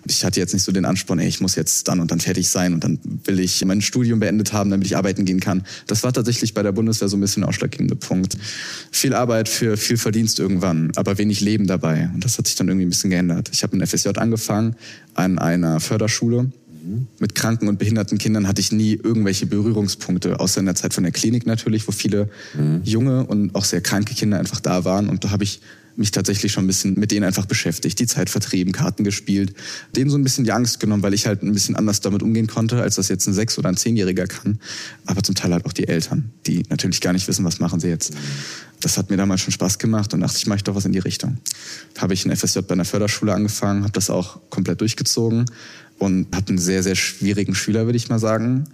[0.08, 2.50] Ich hatte jetzt nicht so den Ansporn, ey, ich muss jetzt dann und dann fertig
[2.50, 5.64] sein und dann will ich mein Studium beendet haben, damit ich arbeiten gehen kann.
[5.88, 8.38] Das war tatsächlich bei der Bundeswehr so ein bisschen der ausschlaggebende Punkt.
[8.92, 12.10] Viel Arbeit für viel Verdienst irgendwann, aber wenig Leben dabei.
[12.14, 13.50] Und das hat sich dann irgendwie ein bisschen geändert.
[13.52, 14.76] Ich habe ein FSJ angefangen
[15.16, 16.52] an einer Förderschule.
[17.20, 21.04] Mit kranken und behinderten Kindern hatte ich nie irgendwelche Berührungspunkte, außer in der Zeit von
[21.04, 22.30] der Klinik natürlich, wo viele
[22.84, 25.10] junge und auch sehr kranke Kinder einfach da waren.
[25.10, 25.62] Und da habe ich
[26.00, 29.54] mich tatsächlich schon ein bisschen mit denen einfach beschäftigt, die Zeit vertrieben, Karten gespielt,
[29.96, 32.48] denen so ein bisschen die Angst genommen, weil ich halt ein bisschen anders damit umgehen
[32.48, 34.60] konnte, als das jetzt ein Sechs- oder ein Zehnjähriger kann.
[35.06, 37.90] Aber zum Teil halt auch die Eltern, die natürlich gar nicht wissen, was machen sie
[37.90, 38.14] jetzt.
[38.80, 41.00] Das hat mir damals schon Spaß gemacht und dachte, ich mache doch was in die
[41.00, 41.38] Richtung.
[41.98, 45.46] Habe ich ein FSJ bei einer Förderschule angefangen, habe das auch komplett durchgezogen
[45.98, 48.66] und habe einen sehr, sehr schwierigen Schüler, würde ich mal sagen,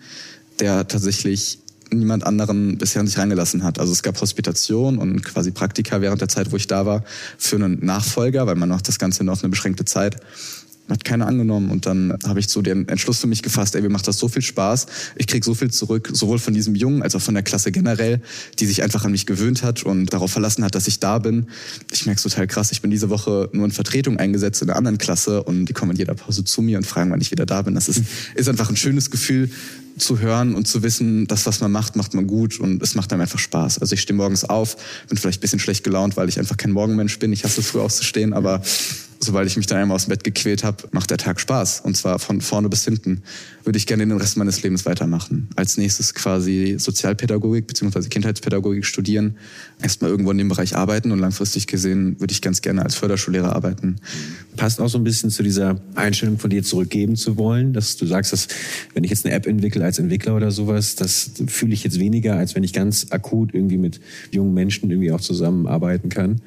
[0.60, 1.60] der tatsächlich
[1.92, 3.80] niemand anderen bisher nicht reingelassen hat.
[3.80, 7.04] Also es gab Hospitation und quasi Praktika während der Zeit, wo ich da war,
[7.38, 10.18] für einen Nachfolger, weil man noch das Ganze nur auf eine beschränkte Zeit
[10.90, 13.90] hat keiner angenommen und dann habe ich so den Entschluss für mich gefasst, ey, mir
[13.90, 17.16] macht das so viel Spaß, ich krieg so viel zurück, sowohl von diesem Jungen als
[17.16, 18.22] auch von der Klasse generell,
[18.60, 21.48] die sich einfach an mich gewöhnt hat und darauf verlassen hat, dass ich da bin.
[21.92, 24.98] Ich merke total krass, ich bin diese Woche nur in Vertretung eingesetzt in einer anderen
[24.98, 27.62] Klasse und die kommen in jeder Pause zu mir und fragen, wann ich wieder da
[27.62, 27.76] bin.
[27.76, 28.04] Das ist,
[28.36, 29.50] ist einfach ein schönes Gefühl,
[29.98, 33.14] zu hören und zu wissen, das, was man macht, macht man gut und es macht
[33.14, 33.80] einem einfach Spaß.
[33.80, 34.76] Also ich stehe morgens auf,
[35.08, 37.32] bin vielleicht ein bisschen schlecht gelaunt, weil ich einfach kein Morgenmensch bin.
[37.32, 38.62] Ich hasse früh aufzustehen, aber
[39.26, 41.82] sobald ich mich dann einmal aus dem Bett gequält habe, macht der Tag Spaß.
[41.82, 43.24] Und zwar von vorne bis hinten.
[43.64, 45.50] Würde ich gerne den Rest meines Lebens weitermachen.
[45.56, 48.08] Als nächstes quasi Sozialpädagogik bzw.
[48.08, 49.38] Kindheitspädagogik studieren.
[49.82, 53.56] Erstmal irgendwo in dem Bereich arbeiten und langfristig gesehen würde ich ganz gerne als Förderschullehrer
[53.56, 53.98] arbeiten.
[54.56, 58.06] Passt auch so ein bisschen zu dieser Einstellung von dir zurückgeben zu wollen, dass du
[58.06, 58.48] sagst, dass
[58.94, 62.36] wenn ich jetzt eine App entwickle als Entwickler oder sowas, das fühle ich jetzt weniger,
[62.36, 64.00] als wenn ich ganz akut irgendwie mit
[64.32, 66.42] jungen Menschen irgendwie auch zusammenarbeiten kann.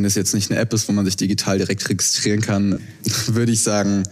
[0.00, 2.80] Wenn es jetzt nicht eine App ist, wo man sich digital direkt registrieren kann,
[3.26, 4.04] würde ich sagen,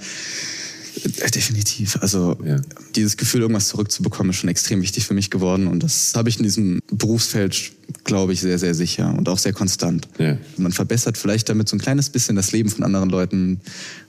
[1.09, 1.99] definitiv.
[2.01, 2.61] Also ja.
[2.95, 5.67] dieses Gefühl, irgendwas zurückzubekommen, ist schon extrem wichtig für mich geworden.
[5.67, 7.73] Und das habe ich in diesem Berufsfeld,
[8.05, 10.09] glaube ich, sehr, sehr sicher und auch sehr konstant.
[10.19, 10.37] Ja.
[10.57, 13.61] Man verbessert vielleicht damit so ein kleines bisschen das Leben von anderen Leuten.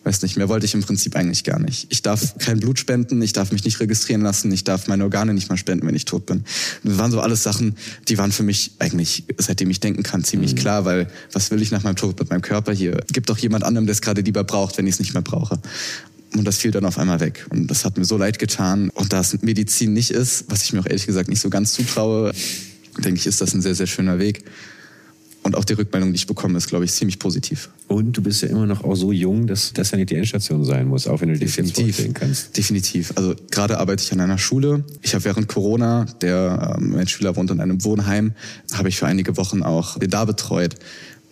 [0.04, 1.88] Weiß nicht, mehr wollte ich im Prinzip eigentlich gar nicht.
[1.90, 5.34] Ich darf kein Blut spenden, ich darf mich nicht registrieren lassen, ich darf meine Organe
[5.34, 6.44] nicht mal spenden, wenn ich tot bin.
[6.84, 7.76] Das waren so alles Sachen,
[8.08, 10.60] die waren für mich eigentlich, seitdem ich denken kann, ziemlich mhm.
[10.60, 13.02] klar, weil was will ich nach meinem Tod mit meinem Körper hier?
[13.12, 15.60] Gibt doch jemand anderem, der es gerade lieber braucht, wenn ich es nicht mehr brauche.
[16.36, 17.48] Und das fiel dann auf einmal weg.
[17.50, 18.90] Und das hat mir so leid getan.
[18.92, 21.74] Und da es Medizin nicht ist, was ich mir auch ehrlich gesagt nicht so ganz
[21.74, 22.34] zutraue,
[22.98, 24.44] denke ich, ist das ein sehr, sehr schöner Weg.
[25.42, 27.70] Und auch die Rückmeldung, die ich bekomme, ist, glaube ich, ziemlich positiv.
[27.88, 30.66] Und du bist ja immer noch auch so jung, dass das ja nicht die Endstation
[30.66, 32.58] sein muss, auch wenn du dir das vorstellen kannst.
[32.58, 33.14] Definitiv.
[33.16, 34.84] Also gerade arbeite ich an einer Schule.
[35.02, 38.34] Ich habe während Corona, der ähm, mein Schüler wohnt in einem Wohnheim,
[38.74, 40.76] habe ich für einige Wochen auch den da betreut.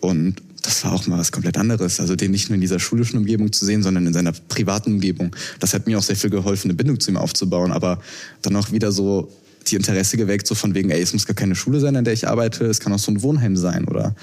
[0.00, 0.36] Und
[0.68, 1.98] das war auch mal was komplett anderes.
[1.98, 5.34] Also den nicht nur in dieser schulischen Umgebung zu sehen, sondern in seiner privaten Umgebung.
[5.60, 7.72] Das hat mir auch sehr viel geholfen, eine Bindung zu ihm aufzubauen.
[7.72, 8.02] Aber
[8.42, 9.32] dann auch wieder so
[9.66, 12.12] die Interesse geweckt, so von wegen, ey, es muss gar keine Schule sein, an der
[12.12, 14.14] ich arbeite, es kann auch so ein Wohnheim sein oder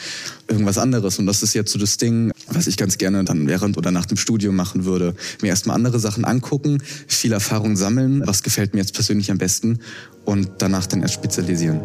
[0.48, 1.18] irgendwas anderes.
[1.18, 4.06] Und das ist jetzt so das Ding, was ich ganz gerne dann während oder nach
[4.06, 5.16] dem Studium machen würde.
[5.41, 6.78] Mir erstmal andere Sachen angucken,
[7.08, 9.80] viel Erfahrung sammeln, was gefällt mir jetzt persönlich am besten
[10.26, 11.82] und danach dann erst spezialisieren.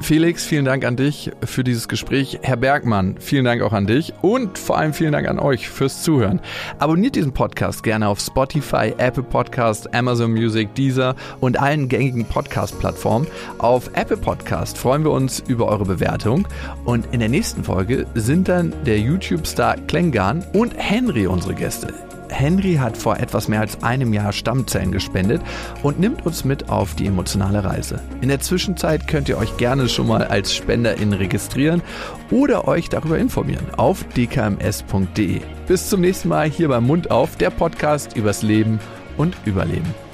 [0.00, 2.38] Felix, vielen Dank an dich für dieses Gespräch.
[2.42, 6.02] Herr Bergmann, vielen Dank auch an dich und vor allem vielen Dank an euch fürs
[6.02, 6.40] Zuhören.
[6.78, 13.26] Abonniert diesen Podcast gerne auf Spotify, Apple Podcast, Amazon Music, Deezer und allen gängigen Podcast-Plattformen.
[13.58, 16.46] Auf Apple Podcast freuen wir uns über eure Bewertung
[16.84, 22.07] und in der nächsten Folge sind dann der YouTube-Star Klengan und Henry unsere Gäste.
[22.30, 25.42] Henry hat vor etwas mehr als einem Jahr Stammzellen gespendet
[25.82, 28.00] und nimmt uns mit auf die emotionale Reise.
[28.20, 31.82] In der Zwischenzeit könnt ihr euch gerne schon mal als Spenderin registrieren
[32.30, 35.40] oder euch darüber informieren auf dkms.de.
[35.66, 38.80] Bis zum nächsten Mal hier beim Mund auf, der Podcast übers Leben
[39.16, 40.07] und Überleben.